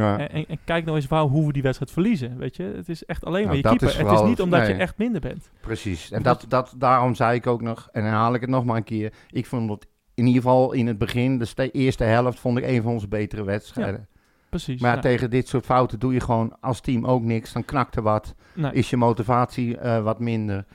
[0.02, 0.18] Ja.
[0.20, 2.38] En, en, en kijk nou eens waar, hoe we die wedstrijd verliezen.
[2.38, 4.00] Weet je, het is echt alleen Nou, maar je dat keeper.
[4.02, 5.50] is het is niet omdat je echt minder bent.
[5.62, 6.12] precies.
[6.12, 8.78] En dat, dat, daarom zei ik ook nog, en dan haal ik het nog maar
[8.78, 9.14] een keer.
[9.30, 12.64] Ik vond het in ieder geval in het begin, de ste- eerste helft, vond ik
[12.68, 14.08] een van onze betere wedstrijden.
[14.50, 14.82] Precies.
[14.82, 17.54] Maar ja, tegen dit soort fouten doe je gewoon als team ook niks.
[17.54, 18.36] Dan knakt er wat.
[18.54, 18.72] Nee.
[18.74, 20.66] Is je motivatie eh, wat minder.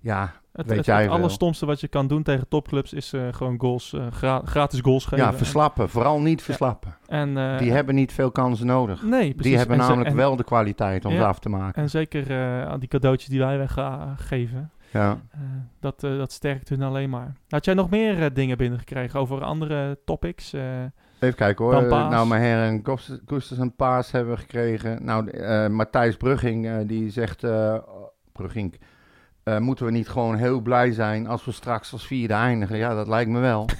[0.00, 1.14] Ja, Het, Weet het, jij het veel.
[1.14, 5.04] allerstomste wat je kan doen tegen topclubs is eh, gewoon goals, eh, gra- gratis goals
[5.04, 5.24] geven.
[5.24, 5.88] Ja, verslappen.
[5.88, 6.96] Vooral niet verslappen.
[7.06, 9.02] En, eh, Die hebben niet veel kansen nodig.
[9.02, 9.42] nee, precies.
[9.42, 11.18] Die hebben En namelijk wel de kwaliteit om Ja.
[11.18, 11.82] ze af te maken.
[11.82, 12.32] En zeker
[12.66, 15.20] aan die cadeautjes die wij weggeven, Ja.
[15.80, 17.36] dat, dat sterkt hun alleen maar.
[17.48, 20.52] Had jij nog meer dingen binnengekregen over andere topics?
[21.20, 21.82] Even kijken hoor.
[21.86, 25.04] Nou, Maher en Gustus- Gustus en Paas hebben we gekregen.
[25.04, 27.46] Nou, Matthijs Brugging die zegt...
[28.32, 28.74] Brugging,
[29.54, 32.76] eh, moeten we niet gewoon heel blij zijn als we straks als vierde eindigen?
[32.76, 33.68] Ja, dat lijkt me wel.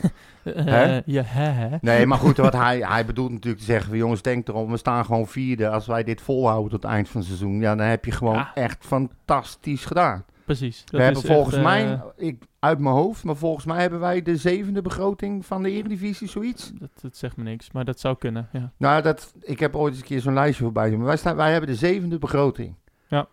[0.54, 0.96] Hè?
[0.96, 1.76] Eh, ja, hè, hè?
[1.80, 3.96] Nee, maar goed, wat hij, hij bedoelt natuurlijk te zeggen...
[3.96, 5.68] jongens, denk erom, we staan gewoon vierde.
[5.68, 7.60] Als wij dit volhouden tot het eind van het seizoen...
[7.60, 8.50] ja, dan heb je gewoon Ja.
[8.54, 10.24] echt fantastisch gedaan.
[10.44, 10.80] Precies.
[10.84, 13.24] Dat we hebben volgens echt, eh, mij, ik, uit mijn hoofd...
[13.24, 16.72] maar volgens mij hebben wij de zevende begroting van de Eredivisie, zoiets.
[16.74, 18.72] dat, dat zegt me niks, maar dat zou kunnen, ja.
[18.76, 20.98] Nou, dat, ik heb ooit eens een keer zo'n lijstje voorbij zien.
[20.98, 22.74] Maar wij, staan, wij hebben de zevende begroting.
[23.08, 23.26] Ja.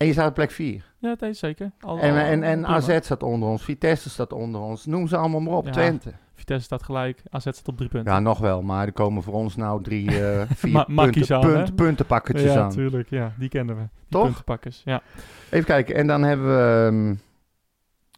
[0.00, 0.84] En je staat op plek vier.
[0.98, 1.70] Ja, nee, zeker.
[1.80, 2.76] Al- En, en, en prima.
[2.76, 4.86] AZ staat onder ons, Vitesse staat onder ons.
[4.86, 5.70] Noem ze allemaal maar op, Ja.
[5.72, 6.12] Twente.
[6.34, 8.12] Vitesse staat gelijk, AZ staat op drie punten.
[8.12, 11.42] Ja, nog wel, maar er komen voor ons nou drie, eh vier Ma- punten, aan,
[11.46, 11.52] hè?
[11.52, 12.70] punt, puntenpakkertjes ja, aan.
[12.70, 13.10] tuurlijk.
[13.10, 13.80] Ja, die kennen we.
[13.82, 14.22] Die Toch?
[14.24, 15.02] puntenpakkers, ja.
[15.50, 16.86] Even kijken, en dan hebben we...
[16.86, 17.14] ehm,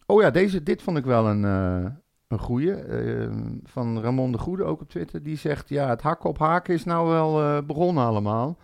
[0.07, 1.91] oh ja, deze, dit vond ik wel een, eh
[2.29, 2.73] een goeie.
[2.75, 5.23] ehm, van Ramon de Goede, ook op Twitter.
[5.23, 8.57] Die zegt, ja, het hakken op haken is nou wel eh, begonnen allemaal.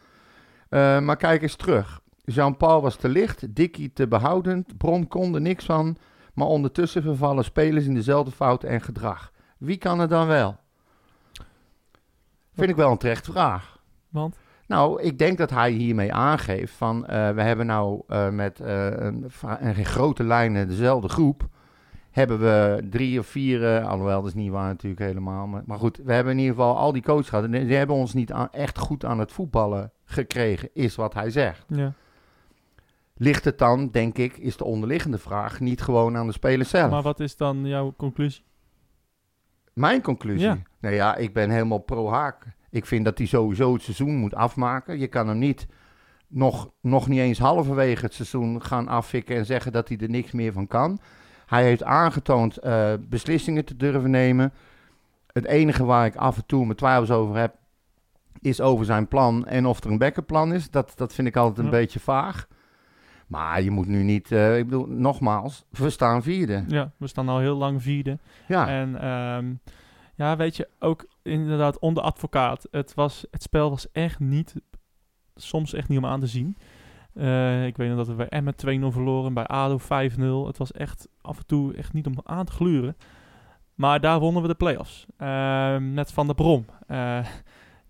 [0.71, 2.01] Maar kijk eens terug.
[2.35, 5.97] Jean-Paul was te licht, Dikkie te behoudend, Bron kon er niks van.
[6.35, 9.33] Maar ondertussen vervallen spelers in dezelfde fouten en gedrag.
[9.59, 10.57] Wie kan er dan wel?
[12.55, 13.79] Vind ik wel een terechte vraag.
[14.09, 14.37] Want?
[14.67, 18.87] Nou, ik denk dat hij hiermee aangeeft van eh, we hebben nou eh, met eh,
[18.91, 21.49] een, in grote lijnen dezelfde groep.
[22.11, 25.47] Hebben we drie of vier, alhoewel dat is niet waar natuurlijk helemaal.
[25.47, 27.45] Maar, maar goed, we hebben in ieder geval al die coaches gehad.
[27.45, 31.15] En die die hebben ons niet aan- echt goed aan het voetballen gekregen, is wat
[31.15, 31.65] hij zegt.
[31.69, 31.93] Ja.
[33.21, 36.91] Ligt het dan, denk ik, is de onderliggende vraag, niet gewoon aan de spelers zelf?
[36.91, 38.45] Maar wat is dan jouw conclusie?
[39.73, 40.47] Mijn conclusie?
[40.47, 40.59] Ja.
[40.81, 42.47] Nou ja, ik ben helemaal pro-haak.
[42.71, 44.99] Ik vind dat hij sowieso het seizoen moet afmaken.
[44.99, 45.67] Je kan hem niet
[46.29, 50.33] nog, nog niet eens halverwege het seizoen gaan afvikken en zeggen dat hij er niks
[50.33, 50.99] meer van kan.
[51.47, 54.53] Hij heeft aangetoond eh, beslissingen te durven nemen.
[55.33, 57.55] Het enige waar ik af en toe mijn twijfels over heb,
[58.41, 60.71] is over zijn plan en of er een backup plan is.
[60.71, 61.71] Dat, dat vind ik altijd een Ja.
[61.71, 62.47] beetje vaag.
[63.29, 66.65] Maar je moet nu niet, eh, ik bedoel, nogmaals, we staan vierde.
[66.69, 68.19] Ja, we staan al heel lang vierde.
[68.47, 69.55] Ja, En ehm,
[70.15, 72.67] ja, weet je, ook inderdaad onder advocaat.
[72.71, 74.55] Het, was, het spel was echt niet,
[75.35, 76.57] soms echt niet om aan te zien.
[77.15, 80.47] Eh, ik weet nog dat we bij Emmen 2-0 verloren, bij ADO 5-0.
[80.47, 82.97] Het was echt af en toe echt niet om aan te gluren.
[83.75, 85.07] Maar daar wonnen we de play-offs.
[85.17, 86.65] Ehm, met Van der Brom.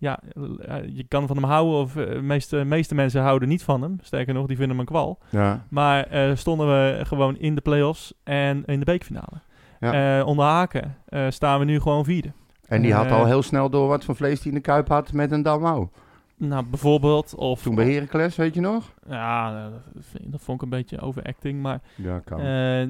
[0.00, 0.20] Eh, ja,
[0.66, 3.82] eh, je kan van hem houden of eh, de meeste, meeste mensen houden niet van
[3.82, 3.98] hem.
[4.02, 5.18] Sterker nog, die vinden hem een kwal.
[5.30, 5.64] ja.
[5.68, 9.40] Maar eh, stonden we gewoon in de play-offs en in de beekfinale.
[9.80, 10.18] Ja.
[10.18, 12.32] Eh, onder haken eh, staan we nu gewoon vierde.
[12.68, 14.88] En die had Eh, al heel snel door wat voor vlees die in de kuip
[14.88, 15.88] had met een Dalmau.
[16.36, 17.34] Nou, bijvoorbeeld.
[17.34, 18.92] Of, Toen bij Heracles, weet je nog?
[19.08, 19.72] Ja, eh,
[20.22, 21.62] dat, vond ik een beetje overacting.
[21.62, 22.40] Maar Ja, kan.
[22.40, 22.86] eh,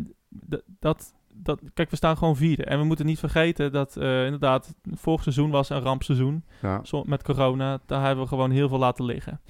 [0.79, 1.13] dat,
[1.43, 2.65] dat, kijk, we staan gewoon vierde.
[2.65, 6.45] En we moeten niet vergeten dat eh, inderdaad, vorig seizoen was een rampseizoen.
[6.63, 6.81] ja.
[6.85, 7.79] Zo- met corona.
[7.87, 9.41] Daar hebben we gewoon heel veel laten liggen.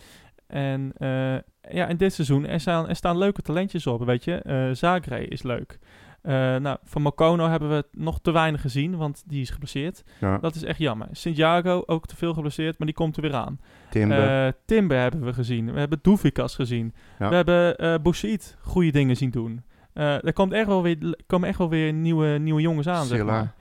[0.46, 1.34] En eh,
[1.74, 4.34] ja, in dit seizoen, er staan, er staan leuke talentjes op, weet je.
[4.34, 5.78] Eh Zagre is leuk.
[6.22, 10.04] Nou, van Mokono hebben we nog te weinig gezien, want die is geblesseerd.
[10.20, 10.38] ja.
[10.38, 11.08] Dat is echt jammer.
[11.12, 13.60] Santiago ook te veel geblesseerd, maar die komt er weer aan.
[13.90, 14.52] Timber.
[14.64, 15.72] Timber hebben we gezien.
[15.72, 16.94] We hebben Doefikas gezien.
[17.18, 17.28] Ja.
[17.28, 19.62] We hebben Boussaïd goede dingen zien doen.
[19.98, 23.18] Eh, er komt echt wel weer, komen echt wel weer nieuwe, nieuwe jongens aan, zeg
[23.18, 23.32] Silla.
[23.32, 23.54] maar.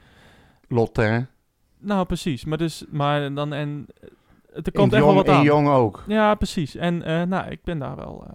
[0.67, 1.19] Lotte, hè?
[1.79, 2.45] Nou, precies.
[2.45, 3.53] Maar, dus, maar dan...
[3.53, 4.09] En, eh,
[4.63, 5.43] er komt echt wel wat aan.
[5.43, 6.03] jong ook.
[6.07, 6.75] Ja, precies.
[6.75, 8.27] En eh, nou, ik ben daar wel,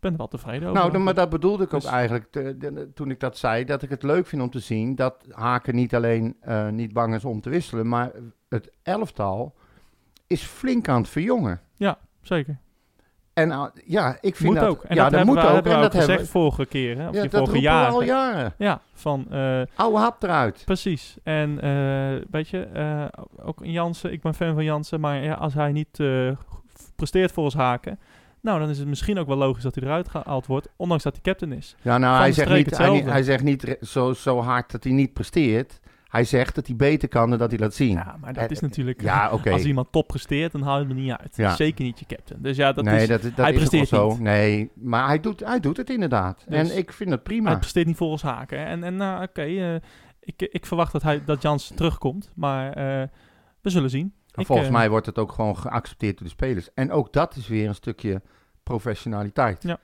[0.00, 0.80] ben er wel tevreden over.
[0.80, 3.64] Nou, dan, maar dat bedoelde ik ook Dus- eigenlijk te- de- toen ik dat zei.
[3.64, 6.36] Dat ik het leuk vind om te zien dat Haken niet alleen
[6.70, 7.88] niet bang is om te wisselen.
[7.88, 8.10] Maar
[8.48, 9.54] het elftal
[10.26, 11.60] is flink aan het verjongen.
[12.22, 12.58] Zeker.
[13.34, 14.68] En uh, ja, ik vind Moet dat...
[14.68, 14.82] ook.
[14.84, 15.54] En ja, dat, hebben moet we, ook.
[15.54, 17.08] hebben en dat gezegd hebben we- vorige keer, hè?
[17.08, 17.90] Of ja, die dat vorige jaar.
[17.90, 18.54] al jaren.
[18.58, 19.26] Ja, van...
[19.30, 20.62] eh, Oude hap eruit.
[20.64, 21.16] Precies.
[21.22, 23.04] En eh, weet je, eh,
[23.44, 25.98] ook Jansen, ik ben fan van Jansen, maar ja, als hij niet
[26.96, 27.98] presteert volgens Haken,
[28.40, 31.12] nou dan is het misschien ook wel logisch dat hij eruit gehaald wordt, ondanks dat
[31.12, 31.76] hij captain is.
[31.82, 32.52] Ja, nou, Van hij zegt,
[32.92, 35.80] niet, hij, zegt niet zo, zo hard dat hij niet presteert.
[36.14, 37.90] Hij zegt dat hij beter kan dan dat hij laat zien.
[37.96, 39.50] Ja, maar dat Eh, is natuurlijk, Ja, oké.
[39.50, 41.36] als iemand top presteert, dan haal je hem er niet uit.
[41.36, 41.54] Ja.
[41.54, 42.42] Zeker niet je captain.
[42.42, 44.08] Dus ja, dat nee, is, dat, dat hij is presteert zo.
[44.08, 44.20] niet.
[44.20, 46.44] Nee, maar hij doet, hij doet het inderdaad.
[46.48, 47.48] Dus en ik vind het prima.
[47.50, 48.58] hij presteert niet volgens Haken.
[48.58, 48.64] hè.
[48.64, 49.74] En, en nou, oké, eh,
[50.20, 53.08] ik, ik verwacht dat, hij, dat Jans terugkomt, maar eh,
[53.60, 54.12] we zullen zien.
[54.32, 56.74] En Ik, volgens eh, mij wordt het ook gewoon geaccepteerd door de spelers.
[56.74, 58.22] En ook dat is weer een stukje
[58.62, 59.62] professionaliteit.
[59.62, 59.78] Ja.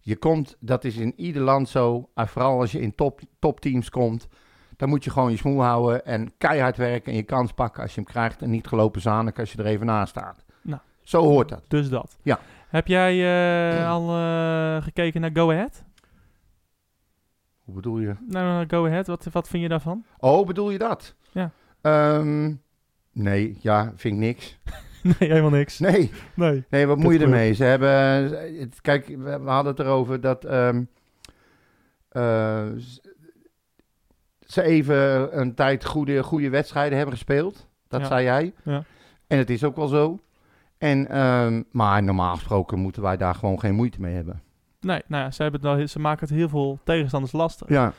[0.00, 4.28] Je komt, dat is in ieder land zo, vooral als je in top, topteams komt,
[4.76, 7.94] dan moet je gewoon je smoel houden en keihard werken en je kans pakken als
[7.94, 10.44] je hem krijgt en niet gelopen zanik als je er even naast staat.
[10.62, 10.80] Nou.
[11.02, 11.64] Zo hoort dat.
[11.68, 12.16] Dus dat.
[12.22, 12.38] Ja.
[12.68, 13.12] Heb jij
[13.78, 15.84] eh, al eh, gekeken naar Go Ahead?
[17.64, 18.06] Hoe bedoel je?
[18.28, 20.04] Nou, naar Go Ahead, wat, wat vind je daarvan?
[20.18, 21.14] Oh, bedoel je dat?
[21.32, 21.50] Ja.
[21.80, 22.54] Ehm,
[23.12, 24.58] nee, ja, vind ik niks.
[25.02, 25.78] nee, helemaal niks.
[25.78, 26.64] Nee, Nee.
[26.70, 27.52] nee wat moet je ermee?
[27.52, 27.90] Ze hebben,
[28.58, 30.84] het- kijk, we, hadden het erover dat ehm,
[32.08, 32.66] eh,
[34.46, 37.68] ze even een tijd goede, goede wedstrijden hebben gespeeld.
[37.88, 38.06] Dat Ja.
[38.06, 38.52] zei jij.
[38.64, 38.82] Ja.
[39.26, 40.18] En het is ook wel zo.
[40.78, 44.42] En, ehm, maar normaal gesproken moeten wij daar gewoon geen moeite mee hebben.
[44.80, 47.68] Nee, nou ja, ze, hebben ze maken het heel veel tegenstanders lastig.
[47.68, 47.92] Ja,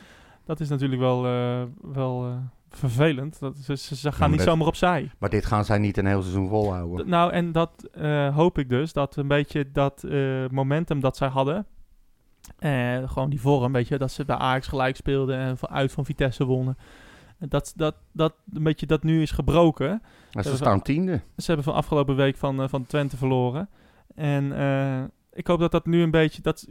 [0.45, 2.31] Dat is natuurlijk wel, eh, wel eh,
[2.69, 3.39] vervelend.
[3.39, 5.11] Dat, ze, ze, gaan niet dat- zomaar opzij.
[5.19, 7.05] maar dit gaan zij niet een heel seizoen volhouden.
[7.05, 8.93] D- Nou, en dat eh, hoop ik dus.
[8.93, 10.05] Dat een beetje dat
[10.51, 11.65] momentum dat zij hadden.
[12.59, 13.97] Eh, gewoon die vorm, weet je.
[13.97, 16.77] Dat ze bij Ajax gelijk speelden en uit van Vitesse wonnen.
[17.39, 20.01] En Dat, dat, dat een beetje dat nu is gebroken.
[20.31, 21.21] Maar ze staan tiende.
[21.37, 23.69] Ze hebben van afgelopen week van, eh, van Twente verloren.
[24.15, 26.41] En eh, ik hoop dat dat nu een beetje...
[26.41, 26.67] Dat,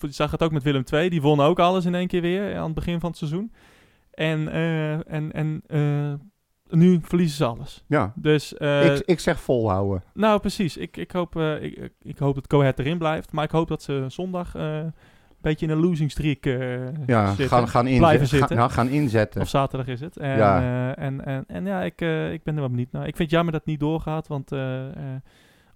[0.00, 1.08] ik zag het ook met Willem II.
[1.08, 3.52] Die wonnen ook alles in één keer weer aan het begin van het seizoen.
[4.10, 4.48] En,
[5.06, 5.62] en, en
[6.68, 7.84] nu verliezen ze alles.
[7.86, 10.02] Ja, Dus, ik, ik zeg volhouden.
[10.14, 10.76] nou precies.
[10.76, 13.32] Ik, ik, hoop, ik, ik- hoop dat Ahead erin blijft.
[13.32, 14.54] Maar ik hoop dat ze zondag
[15.50, 17.48] beetje in een losing streak eh, Ja, zitten.
[17.48, 18.56] gaan, gaan, inzet, zitten.
[18.56, 19.40] nou, gaan inzetten.
[19.40, 20.16] Of zaterdag is het.
[20.16, 20.60] En Ja.
[20.60, 23.02] ja, en, en, en ja ik, eh, ik ben er wel benieuwd naar.
[23.06, 24.94] Ik vind het jammer dat het niet doorgaat, want eh, eh,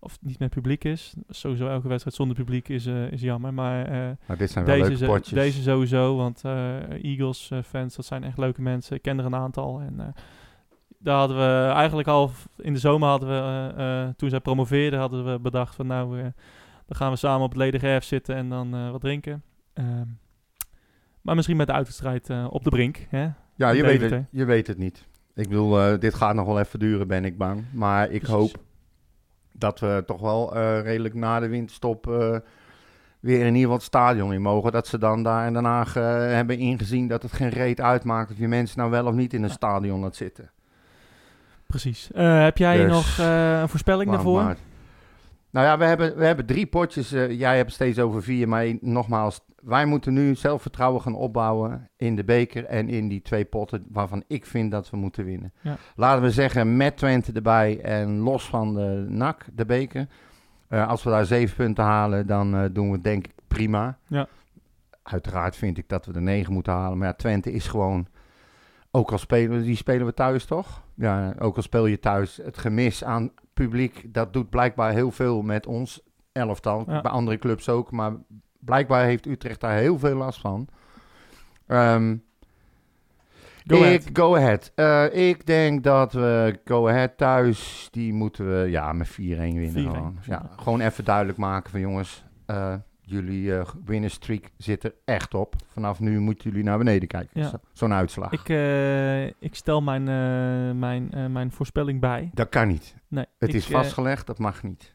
[0.00, 1.14] of het niet met publiek is.
[1.28, 3.54] Sowieso elke wedstrijd zonder publiek is, eh, is jammer.
[3.54, 5.32] Maar eh, Maar dit zijn wel deze, leuke zo- potjes.
[5.38, 8.96] deze sowieso, want eh, Eagles eh, fans, dat zijn echt leuke mensen.
[8.96, 9.80] Ik ken er een aantal.
[9.80, 10.06] En eh,
[10.98, 13.34] daar hadden we eigenlijk al in de zomer hadden we,
[13.76, 16.22] eh, eh, toen zij promoveerden, hadden we bedacht van nou, eh,
[16.86, 19.42] dan gaan we samen op het ledige erf zitten en dan eh, wat drinken.
[19.80, 20.06] Ehm,
[21.20, 23.06] maar misschien met de uitwedstrijd eh, op de brink.
[23.08, 23.28] Hè?
[23.54, 25.04] Ja, je weet, het, je weet het niet.
[25.34, 27.64] Ik bedoel, eh, dit gaat nog wel even duren, ben ik bang.
[27.72, 28.28] Maar ik Precies.
[28.28, 28.58] hoop
[29.52, 32.36] dat we toch wel eh, redelijk na de winterstop eh,
[33.20, 34.72] weer in ieder geval het stadion in mogen.
[34.72, 38.30] Dat ze dan daar in Den Haag eh, hebben ingezien dat het geen reet uitmaakt
[38.30, 40.50] of je mensen nou wel of niet in een stadion laat zitten.
[41.66, 42.10] Precies.
[42.14, 44.56] Heb jij Dus, nog een voorspelling daarvoor?
[45.50, 47.10] nou ja, we hebben, we hebben drie potjes.
[47.10, 48.48] jij hebt het steeds over vier.
[48.48, 53.44] Maar nogmaals, wij moeten nu zelfvertrouwen gaan opbouwen in de beker en in die twee
[53.44, 55.52] potten waarvan ik vind dat we moeten winnen.
[55.60, 55.76] Ja.
[55.96, 60.08] Laten we zeggen met Twente erbij en los van de NAC, de beker.
[60.68, 63.98] Eh, als we daar zeven punten halen, dan eh, doen we het denk ik prima.
[64.06, 64.28] Ja.
[65.02, 66.98] Uiteraard vind ik dat we er negen moeten halen.
[66.98, 68.06] Maar ja, Twente is gewoon...
[68.90, 70.82] Ook al spelen we, die spelen we thuis toch?
[70.94, 72.36] Ja, ook al speel je thuis.
[72.36, 76.00] Het gemis aan publiek, dat doet blijkbaar heel veel met ons
[76.32, 76.84] elftal.
[76.86, 77.00] Ja.
[77.00, 78.12] Bij andere clubs ook, maar
[78.60, 80.68] blijkbaar heeft Utrecht daar heel veel last van.
[81.66, 82.16] Ehm,
[83.66, 84.08] Go ik, ahead.
[84.12, 84.72] Go ahead.
[84.74, 89.70] Eh, ik denk dat we Go Ahead thuis, die moeten we ja, met 4-1 winnen.
[89.72, 90.18] 4-1, Gewoon.
[90.26, 95.54] Ja, gewoon even duidelijk maken van jongens, eh, jullie eh winnenstreak zit er echt op.
[95.66, 97.40] Vanaf nu moeten jullie naar beneden kijken.
[97.40, 97.48] Ja.
[97.48, 98.32] Zo- Zo'n uitslag.
[98.32, 98.48] Ik,
[99.38, 100.04] ik stel mijn,
[100.78, 102.30] mijn, mijn voorspelling bij.
[102.34, 102.94] dat kan niet.
[103.08, 104.94] Nee, Het ik, is vastgelegd, dat mag niet.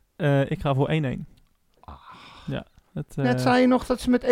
[0.49, 1.25] ik ga voor 1-1.
[2.45, 2.65] Ja.
[2.95, 4.27] Het, eh, Net zei je nog dat ze met 1-7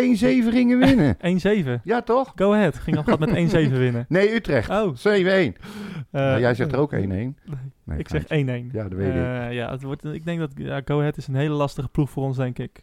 [0.52, 1.16] gingen winnen.
[1.78, 1.80] 1-7.
[1.84, 2.32] ja, toch?
[2.34, 2.78] Go ahead.
[2.78, 4.04] Ging al gaat met 1-7 winnen.
[4.16, 4.70] Nee, Utrecht.
[4.70, 4.94] Oh.
[4.96, 5.00] 7-1.
[5.00, 5.54] Eh,
[6.10, 6.96] Nou, jij zegt er ook 1-1.
[6.96, 7.34] nee,
[7.84, 8.62] Nee, ik zeg geintje.
[8.70, 8.72] 1-1.
[8.72, 9.14] Ja, dat weet ik.
[9.14, 12.10] Eh, ja, het wordt, ik denk dat ja, Go Ahead is een hele lastige ploeg
[12.10, 12.76] voor ons, denk ik.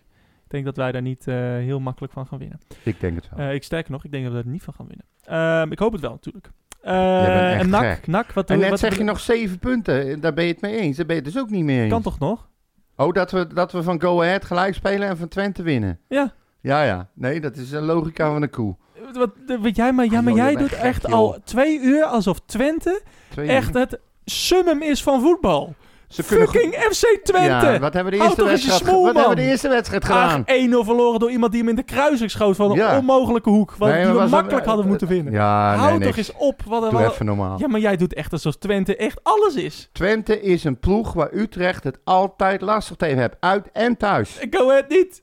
[0.44, 2.60] Ik denk dat wij daar niet eh, heel makkelijk van gaan winnen.
[2.84, 3.48] Ik denk het wel.
[3.48, 5.06] Eh, ik sterker nog, ik denk dat we er niet van gaan winnen.
[5.24, 6.50] Ehm, ik hoop het wel, natuurlijk.
[6.82, 8.08] Eh, en NAC, gek.
[8.08, 10.20] NAC, wat en net wat zeg je nog 7 punten.
[10.22, 10.98] Daar ben je het mee eens.
[10.98, 11.92] Daar ben je het dus ook niet mee eens.
[11.92, 12.50] Kan toch nog?
[12.96, 16.00] Oh, dat we, dat we van Go Ahead gelijk spelen en van Twente winnen.
[16.08, 16.34] Ja.
[16.62, 17.10] Ja, ja.
[17.14, 18.76] Nee, dat is de logica van de koe.
[19.14, 19.32] Wat,
[19.62, 23.02] weet jij, maar, ja, Ah, maar joh, jij doet echt al twee uur alsof Twente
[23.30, 25.76] Twee echt het summum is van voetbal.
[26.12, 27.66] Ze kunnen Fucking FC Twente!
[27.66, 30.44] Ja, wat hebben we de Houd eerste wedstrijd, smoel, wat hebben de eerste wedstrijd gedaan?
[30.46, 32.98] Ach, 1-0 verloren door iemand die hem in de kruising schoot van een Ja.
[32.98, 33.76] onmogelijke hoek.
[33.78, 35.34] Wat, Nee, die we makkelijk een- hadden eh, moeten winnen.
[35.34, 36.18] Ja, Hou nee, toch niks.
[36.18, 36.62] eens op.
[36.66, 37.60] Wat, Doe wat- even normaal.
[37.60, 39.90] ja, maar jij doet echt alsof Twente echt alles is.
[39.92, 43.36] Twente is een ploeg waar Utrecht het altijd lastig tegen hebt.
[43.40, 44.38] Uit en thuis.
[44.38, 45.22] Ik go het niet.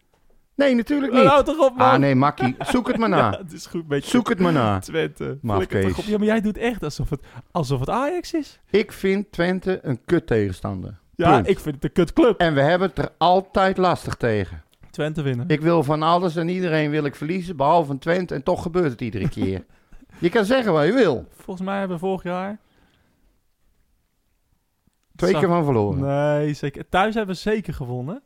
[0.59, 1.57] Nee, natuurlijk Houd niet.
[1.57, 1.91] toch op, man.
[1.91, 2.57] Ah nee, Makkie.
[2.59, 3.17] Zoek het maar na.
[3.17, 3.89] Ja, het is goed.
[3.89, 4.79] Beetje Zoek het maar na.
[4.79, 5.39] Twente.
[5.43, 5.73] Op.
[6.05, 8.61] Ja, maar jij doet echt alsof het, alsof het Ajax is.
[8.71, 10.99] Ik vind Twente een kut tegenstander.
[11.15, 11.49] Ja, Punt.
[11.49, 12.39] ik vind het een kutclub.
[12.41, 14.63] En we hebben het er altijd lastig tegen.
[14.91, 15.49] Twente winnen.
[15.49, 18.35] Ik wil van alles en iedereen wil ik verliezen, behalve van Twente.
[18.35, 19.65] En toch gebeurt het iedere keer.
[20.19, 21.27] je kan zeggen wat je wil.
[21.37, 22.59] Volgens mij hebben we vorig jaar...
[25.17, 26.01] Twee Zag- keer van verloren.
[26.01, 26.89] Nee, zeker.
[26.89, 28.23] Thuis hebben we zeker gewonnen.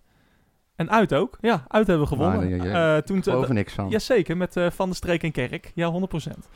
[0.83, 1.39] En uit ook.
[1.41, 2.49] Ja, uit hebben we gewonnen.
[2.49, 2.97] Ja, ja.
[2.97, 3.89] Eh, toen Ik geloof er niks van.
[3.89, 5.73] Jazeker, met eh, Van der Streek en Kerk.
[5.75, 6.49] Ja, 100%.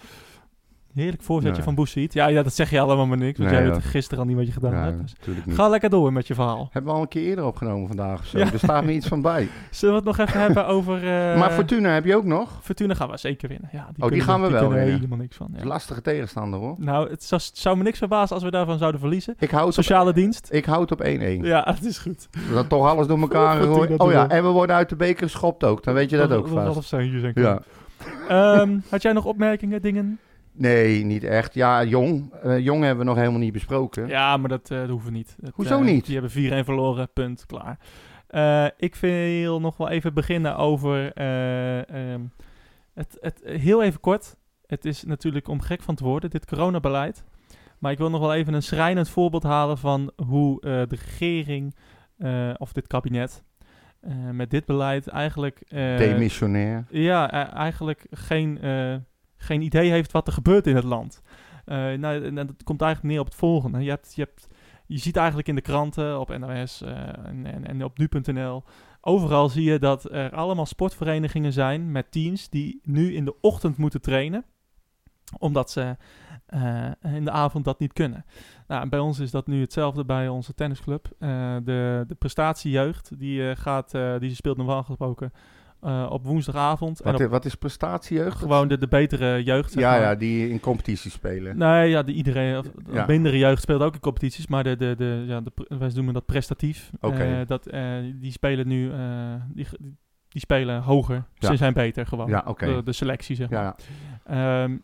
[0.96, 1.62] Heerlijk voorzetje Nee.
[1.64, 2.12] van Boesiet.
[2.12, 3.38] Ja, ja, dat zeg je allemaal maar niks.
[3.38, 5.14] Want Nee, jij weet gisteren al niet wat je gedaan Ja, hebt.
[5.24, 6.68] Dus ga lekker door met je verhaal.
[6.72, 8.38] Hebben we al een keer eerder opgenomen vandaag of zo.
[8.38, 8.52] Ja.
[8.52, 9.48] Er staat me iets van bij.
[9.70, 10.96] Zullen we het nog even hebben over...
[11.32, 12.58] eh, maar Fortuna heb je ook nog.
[12.62, 13.68] Fortuna gaan we zeker winnen.
[13.72, 14.94] Ja, die kunnen gaan we die wel winnen.
[14.94, 15.48] helemaal niks van.
[15.56, 15.64] Ja.
[15.64, 16.74] Lastige tegenstander hoor.
[16.78, 19.34] Nou, het zou, zou me niks verbazen als we daarvan zouden verliezen.
[19.38, 20.48] Ik houd op, Sociale dienst.
[20.52, 21.06] ik houd op 1-1.
[21.42, 22.28] Ja, dat is goed.
[22.52, 23.98] Dat toch alles door elkaar gegooid.
[23.98, 25.84] Oh ja, en we worden uit de beker geschopt ook.
[25.84, 26.88] Dan weet je dat ook vast.
[26.88, 27.60] Seuntjes en Ja.
[28.28, 30.18] Ehm, had jij nog opmerkingen, dingen?
[30.58, 31.54] Nee, niet echt.
[31.54, 32.32] Ja, Jong.
[32.32, 34.06] Eh, Jong hebben we nog helemaal niet besproken.
[34.08, 35.36] Ja, maar dat, eh, dat hoeven we niet.
[35.38, 36.04] Dat, Hoezo eh, niet?
[36.06, 37.78] Die hebben 4-1 verloren, punt, klaar.
[38.76, 41.12] Ik wil nog wel even beginnen over...
[41.12, 42.20] eh, ehm,
[42.94, 44.36] het, het, heel even kort.
[44.66, 47.24] Het is natuurlijk om gek van te worden, dit coronabeleid.
[47.78, 51.74] Maar ik wil nog wel even een schrijnend voorbeeld halen van hoe de regering,
[52.56, 53.44] of dit kabinet,
[54.32, 55.62] met dit beleid eigenlijk...
[55.68, 56.84] Demissionair.
[56.90, 58.58] ja, e- eigenlijk geen,
[59.36, 61.22] geen idee heeft wat er gebeurt in het land.
[61.66, 63.82] Eh, nou, en dat komt eigenlijk neer op het volgende.
[63.82, 64.48] Je, hebt, je, hebt,
[64.86, 68.64] je ziet eigenlijk in de kranten, op NOS eh, en, en, en op nu.nl...
[69.00, 73.76] Overal zie je dat er allemaal sportverenigingen zijn met teams die nu in de ochtend
[73.76, 74.44] moeten trainen.
[75.38, 75.96] Omdat ze
[76.46, 78.24] eh, in de avond dat niet kunnen.
[78.66, 81.08] Nou, bij ons is dat nu hetzelfde bij onze tennisclub.
[81.18, 85.32] De, de prestatiejeugd, die, gaat, die speelt normaal gesproken
[85.80, 87.00] eh, op woensdagavond.
[87.00, 88.38] en Wat, op i- wat is prestatiejeugd?
[88.38, 89.72] gewoon de, de betere jeugd.
[89.72, 90.00] Zeg ja, maar.
[90.00, 91.58] ja, die in competitie spelen.
[91.58, 93.04] Nee, ja, de, iedereen, of, Ja.
[93.06, 96.26] mindere jeugd speelt ook in competities, maar de, de, de, ja, de, wij noemen dat
[96.26, 96.90] prestatief.
[97.00, 97.22] Oké.
[97.22, 97.82] Eh, dat, eh,
[98.14, 98.90] die spelen nu,
[99.54, 99.66] die,
[100.28, 101.24] die, spelen hoger.
[101.34, 101.48] Ja.
[101.50, 102.28] Ze zijn beter gewoon.
[102.28, 102.66] Ja, oké.
[102.66, 103.62] de, de selectie, zeg maar.
[103.62, 103.76] Ja,
[104.62, 104.76] Ehm,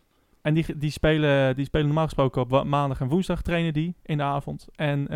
[0.43, 4.16] en die, die, spelen, die spelen normaal gesproken op maandag en woensdag trainen die in
[4.16, 4.66] de avond.
[4.74, 5.07] En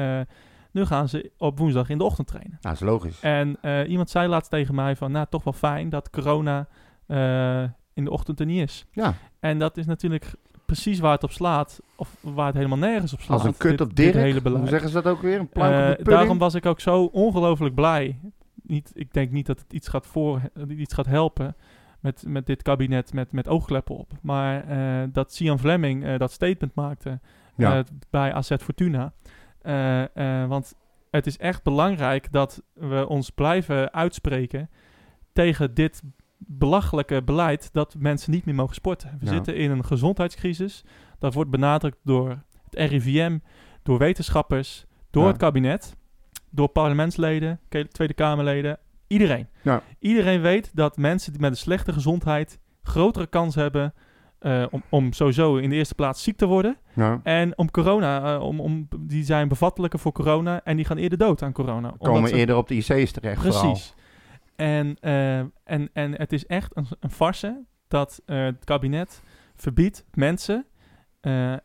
[0.76, 2.58] nu gaan ze op woensdag in de ochtend trainen.
[2.60, 3.20] nou, is logisch.
[3.20, 6.68] En eh, iemand zei laatst tegen mij van, nou, toch wel fijn dat corona
[7.06, 7.62] eh,
[7.94, 8.86] in de ochtend er niet is.
[8.90, 10.32] Ja, En dat is natuurlijk
[10.66, 13.38] precies waar het op slaat, of waar het helemaal nergens op slaat.
[13.38, 14.60] als een kut op dit hele beleid.
[14.60, 15.38] Hoe zeggen ze dat ook weer?
[15.38, 16.16] Een plank Eh, op de pudding?
[16.18, 18.18] daarom was ik ook zo ongelooflijk blij.
[18.62, 21.56] Niet, ik denk niet dat het iets gaat, voor, iets gaat helpen
[22.00, 24.12] met, met dit kabinet met, met oogkleppen op.
[24.22, 24.64] Maar
[25.12, 27.20] dat Sian Fleming dat statement maakte
[27.56, 27.84] Ja.
[28.10, 29.12] bij AZ Fortuna.
[29.66, 30.02] Eh,
[30.42, 30.74] eh, want
[31.10, 34.70] het is echt belangrijk dat we ons blijven uitspreken
[35.32, 36.02] tegen dit
[36.38, 39.16] belachelijke beleid dat mensen niet meer mogen sporten.
[39.20, 39.32] We Ja.
[39.32, 40.84] zitten in een gezondheidscrisis.
[41.18, 42.28] Dat wordt benadrukt door
[42.70, 43.38] het RIVM,
[43.82, 45.28] door wetenschappers, door Ja.
[45.28, 45.96] het kabinet,
[46.50, 47.60] door parlementsleden,
[47.90, 49.48] Tweede Kamerleden, iedereen.
[49.62, 49.82] Ja.
[49.98, 53.94] Iedereen weet dat mensen die met een slechte gezondheid grotere kans hebben
[54.38, 56.76] eh, om, om sowieso in de eerste plaats ziek te worden.
[56.94, 57.20] Ja.
[57.22, 61.18] En om corona, eh, om, om, die zijn bevattelijker voor corona en die gaan eerder
[61.18, 61.94] dood aan corona.
[61.98, 63.60] Komen ze- eerder op de IC's terecht vooral.
[63.62, 63.94] Precies.
[64.56, 69.22] En, eh, en, en het is echt een, een farce dat het kabinet
[69.54, 70.66] verbiedt mensen,
[71.20, 71.62] en,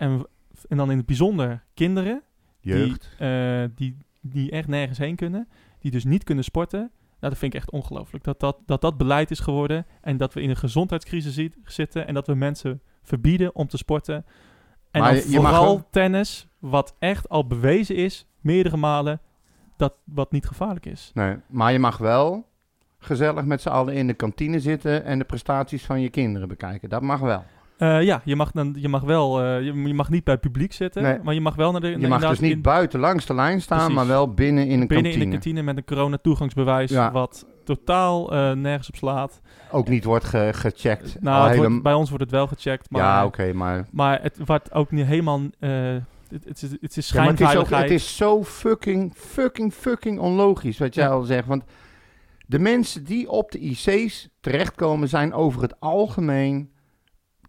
[0.67, 2.23] en dan in het bijzonder kinderen,
[2.59, 3.15] Jeugd.
[3.17, 5.47] Die, die, die echt nergens heen kunnen,
[5.79, 6.91] die dus niet kunnen sporten.
[7.21, 8.23] Nou, dat vind ik echt ongelooflijk.
[8.23, 12.07] Dat dat, dat dat beleid is geworden en dat we in een gezondheidscrisis ziet- zitten
[12.07, 14.25] en dat we mensen verbieden om te sporten.
[14.91, 18.77] En Maar dan je- je mag vooral wel- tennis, wat echt al bewezen is, meerdere
[18.77, 19.21] malen,
[19.77, 21.11] dat wat niet gevaarlijk is.
[21.13, 22.47] Nee, maar je mag wel
[22.99, 26.89] gezellig met z'n allen in de kantine zitten en de prestaties van je kinderen bekijken.
[26.89, 27.43] Dat mag wel.
[27.81, 30.41] Eh, ja, je mag, dan, je mag wel, eh, je, je mag niet bij het
[30.43, 31.19] publiek zitten, Nee.
[31.23, 33.61] maar je mag wel naar de Je mag dus niet in- buiten langs de lijn
[33.61, 33.95] staan, Precies.
[33.95, 35.23] maar wel binnen in een binnen kantine.
[35.23, 37.11] in de kantine met een corona-toegangsbewijs, Ja.
[37.11, 39.41] wat totaal eh, nergens op slaat.
[39.71, 41.17] Ook niet wordt ge- gecheckt.
[41.21, 43.87] Nou, hele- wordt- bij ons wordt het wel gecheckt, maar, Ja, oké, maar...
[43.91, 45.41] maar het wordt ook niet helemaal...
[45.59, 50.19] het, het, is, het is Ja, het is, ook, het is zo fucking, fucking, fucking
[50.19, 51.11] onlogisch wat jij Ja.
[51.11, 51.47] al zegt.
[51.47, 51.63] Want
[52.45, 56.70] de mensen die op de IC's terechtkomen zijn over het algemeen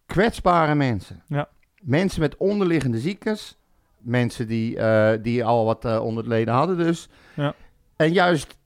[0.06, 1.22] kwetsbare mensen.
[1.26, 1.48] Ja.
[1.82, 3.56] Mensen met onderliggende ziektes.
[3.98, 7.08] Mensen die, eh, die al wat eh, onder het leden hadden dus.
[7.36, 7.54] Ja.
[7.96, 8.58] En juist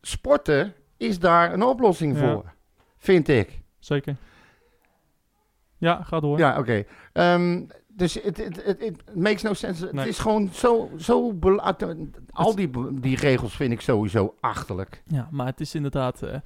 [0.00, 2.32] sporten is daar een oplossing Ja.
[2.32, 2.52] voor.
[2.98, 3.60] Vind ik.
[3.78, 4.16] Zeker.
[5.78, 6.38] Ja, ga door.
[6.38, 6.84] Ja, oké.
[7.12, 9.84] Ehm, dus het het- het- het makes no sense.
[9.84, 10.08] Het Nee.
[10.08, 10.90] is gewoon zo...
[10.98, 11.38] zo
[12.30, 12.70] al die,
[13.00, 15.02] die regels vind ik sowieso achterlijk.
[15.06, 16.22] Ja, maar het is inderdaad...
[16.22, 16.36] eh,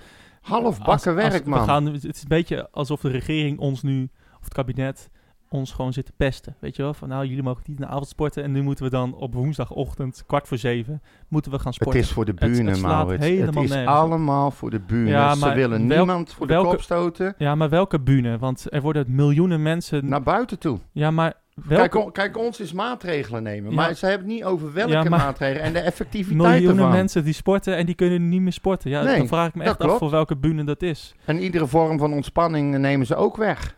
[0.40, 1.64] Half bakken als werk, we man.
[1.64, 4.08] Gaan, het is een beetje alsof de regering ons nu,
[4.42, 5.10] of het kabinet,
[5.48, 6.56] ons gewoon zit te pesten.
[6.58, 6.94] Weet je wel?
[6.94, 9.34] Van nou, jullie mogen niet in de avond sporten en nu moeten we dan op
[9.34, 12.00] woensdagochtend, kwart voor zeven, moeten we gaan Het sporten.
[12.00, 13.24] is voor de het buren, slaat Maurits.
[13.26, 15.08] Het is nergens allemaal voor de buren.
[15.08, 17.34] Ja, Ze willen niemand voor de kop stoten.
[17.38, 18.38] Ja, maar welke bühne?
[18.38, 20.08] Want er worden miljoenen mensen...
[20.08, 20.78] Naar buiten toe.
[20.92, 23.70] Ja, maar welke Kijk, kijk, ons is maatregelen nemen.
[23.70, 23.76] Ja.
[23.76, 26.90] Maar ze hebben het niet over welke Ja, maatregelen en de effectiviteit miljoenen ervan.
[26.92, 28.90] mensen die sporten en die kunnen niet meer sporten.
[28.90, 29.98] Ja, Nee, dan vraag ik me echt af klopt.
[29.98, 31.14] voor welke bühne dat is.
[31.24, 33.76] En iedere vorm van ontspanning nemen ze ook weg.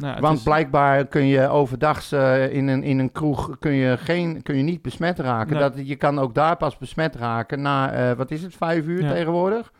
[0.00, 3.96] Nou, Want is- blijkbaar kun je overdags eh, in, een, in een kroeg kun je
[3.96, 5.52] geen, kun je niet besmet raken.
[5.52, 5.60] Nee.
[5.62, 9.02] Dat, je kan ook daar pas besmet raken na, eh, wat is het, vijf uur
[9.02, 9.10] Ja.
[9.12, 9.72] tegenwoordig?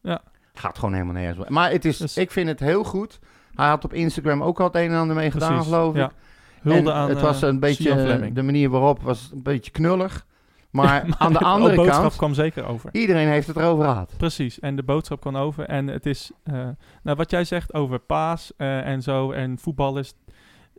[0.00, 0.20] Ja.
[0.54, 1.48] Gaat gewoon helemaal nergens.
[1.48, 3.18] Maar het is, Dus- ik vind het heel goed.
[3.54, 6.00] Hij had op Instagram ook al het een en ander mee gedaan, precies, geloof ik.
[6.00, 6.10] ja.
[6.62, 10.26] Hulde En aan het was eh, een beetje, de manier waarop was een beetje knullig.
[10.70, 12.90] Maar, Maar aan de de andere boodschap kant, kwam zeker over.
[12.92, 14.14] iedereen heeft het erover gehad.
[14.16, 15.64] Precies, en de boodschap kwam over.
[15.64, 16.68] En het is, eh,
[17.02, 20.12] nou, wat jij zegt over paas eh, en zo, en voetballers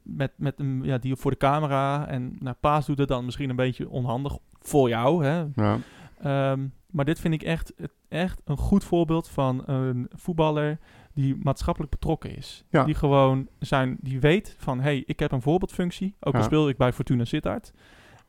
[0.04, 2.08] met, met een, ja, die voor de camera.
[2.08, 5.26] En nou, paas doet het dan misschien een beetje onhandig voor jou.
[5.26, 5.44] Hè?
[5.56, 5.78] Ja.
[6.22, 7.74] Ehm, maar dit vind ik echt,
[8.10, 10.80] echt een goed voorbeeld van een voetballer
[11.14, 12.66] die maatschappelijk betrokken is.
[12.70, 12.84] Ja.
[12.84, 16.16] Die gewoon zijn, die weet van, hé, hey, ik heb een voorbeeldfunctie.
[16.20, 16.46] Ook al Ja.
[16.46, 17.72] speel ik bij Fortuna Sittard.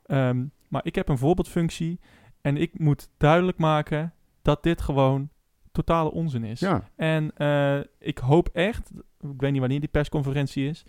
[0.07, 2.01] Ehm, maar ik heb een voorbeeldfunctie
[2.41, 5.29] en ik moet duidelijk maken dat dit gewoon
[5.73, 6.61] totale onzin is.
[6.61, 6.89] ja.
[6.97, 8.91] En eh, ik hoop echt,
[9.21, 10.85] ik weet niet wanneer die persconferentie is,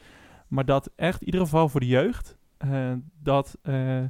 [0.47, 2.91] maar dat echt in ieder geval voor de jeugd, eh,
[3.23, 4.03] dat, eh,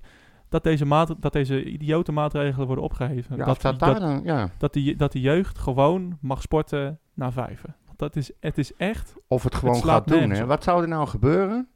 [0.50, 3.38] dat, deze maat, dat deze idiote maatregelen worden opgeheven.
[3.38, 4.50] Ja, dat, dat dan, ja.
[4.58, 7.76] dat, die, dat de jeugd gewoon mag sporten na vijven.
[7.86, 10.30] Want dat is, het is echt, Of het gewoon gaat doen.
[10.30, 10.46] Hè.
[10.46, 11.70] Wat zou er nou gebeuren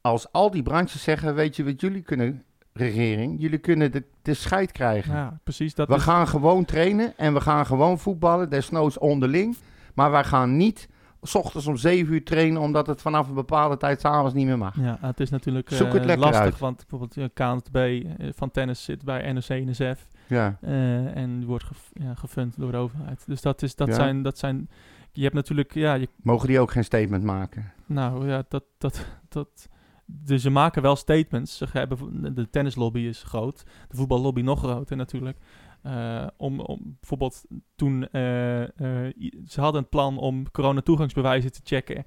[0.00, 3.40] als al die branches zeggen, weet je wat jullie kunnen, regering?
[3.40, 5.14] Jullie kunnen de, de scheid krijgen.
[5.14, 5.74] ja, precies.
[5.74, 9.56] Dat we is, gaan gewoon trainen en we gaan gewoon voetballen, desnoods onderling.
[9.94, 10.88] Maar wij gaan niet
[11.22, 14.58] s ochtends om 7 uur trainen, omdat het vanaf een bepaalde tijd s'avonds niet meer
[14.58, 14.76] mag.
[14.76, 16.58] ja, het is natuurlijk Zoek eh, het lekker lastig, uit.
[16.58, 20.06] want bijvoorbeeld eh, KNTB eh, van tennis zit bij NOC NSF.
[20.26, 23.22] Ja, Eh, en wordt gef- ja, gefund door de overheid.
[23.26, 23.94] Dus dat, is, dat, Ja.
[23.94, 24.68] zijn, dat zijn...
[25.12, 25.74] Je hebt natuurlijk...
[25.74, 27.72] Ja, je, mogen die ook geen statement maken?
[27.86, 28.64] nou ja, dat...
[28.78, 29.68] dat, dat
[30.12, 31.56] dus ze maken wel statements.
[31.56, 33.64] Ze hebben, de tennislobby is groot.
[33.88, 35.38] De voetballobby nog groter natuurlijk.
[35.82, 37.44] Eh, om, om bijvoorbeeld
[37.76, 38.08] toen...
[38.08, 39.12] eh, eh,
[39.46, 42.04] ze hadden een plan om corona-toegangsbewijzen te checken...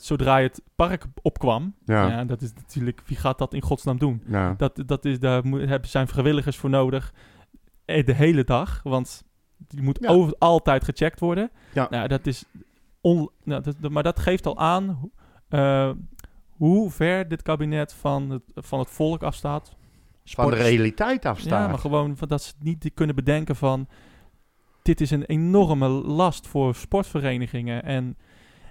[0.00, 1.74] zodra het park opkwam.
[1.84, 2.24] Ja, Ja.
[2.24, 3.02] dat is natuurlijk...
[3.06, 4.22] Wie gaat dat in godsnaam doen?
[4.26, 4.54] ja.
[4.56, 7.12] Dat, dat is, daar moet, hebben, zijn vrijwilligers voor nodig.
[7.84, 8.80] De hele dag.
[8.82, 9.24] Want
[9.58, 10.08] die moet Ja.
[10.08, 11.50] over, altijd gecheckt worden.
[11.74, 11.86] Ja.
[11.90, 12.44] Nou, dat is
[13.00, 15.10] on, nou, dat, maar dat geeft al aan
[16.56, 19.76] hoe ver dit kabinet van het, van het volk afstaat.
[20.24, 21.70] Van de realiteit Ja, afstaan.
[21.70, 23.88] maar gewoon dat ze niet kunnen bedenken van...
[24.82, 27.82] Dit is een enorme last voor sportverenigingen.
[27.82, 28.16] En,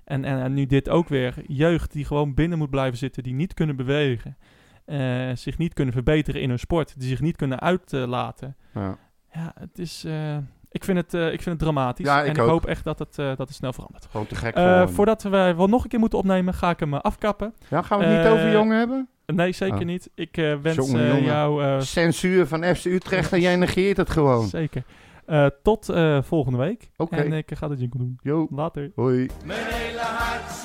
[0.04, 1.36] en, en, en nu dit ook weer.
[1.48, 3.24] Jeugd die gewoon binnen moet blijven zitten.
[3.24, 4.38] Die niet kunnen bewegen.
[4.86, 7.00] eh, zich niet kunnen verbeteren in hun sport.
[7.00, 8.56] Die zich niet kunnen uitlaten.
[8.74, 8.98] Ja.
[9.34, 10.04] Ja, het is...
[10.04, 10.38] eh,
[10.76, 12.06] ik, vind het, eh, ik vind het dramatisch.
[12.06, 12.50] Ja, en ik ook.
[12.50, 14.08] hoop echt dat het, eh, dat het snel verandert.
[14.12, 14.90] Gewoon te gek voor hem.
[14.90, 17.54] voordat we wel nog een keer moeten opnemen, ga ik hem afkappen.
[17.70, 19.08] Ja, gaan we het niet over jongen hebben?
[19.26, 19.86] Nee, zeker Oh.
[19.86, 20.10] niet.
[20.16, 21.24] Ik eh, wens Jongen, jongen.
[21.24, 21.64] jou...
[21.64, 24.48] eh, Censuur van FC Utrecht en jij negeert het gewoon.
[24.48, 24.84] Zeker.
[25.26, 26.90] Eh, tot eh, volgende week.
[26.98, 27.16] Oké.
[27.16, 28.18] En ik ga de jingle doen.
[28.22, 28.92] Jo, Later.
[28.96, 29.30] hoi.
[29.46, 30.65] Mijn hele hart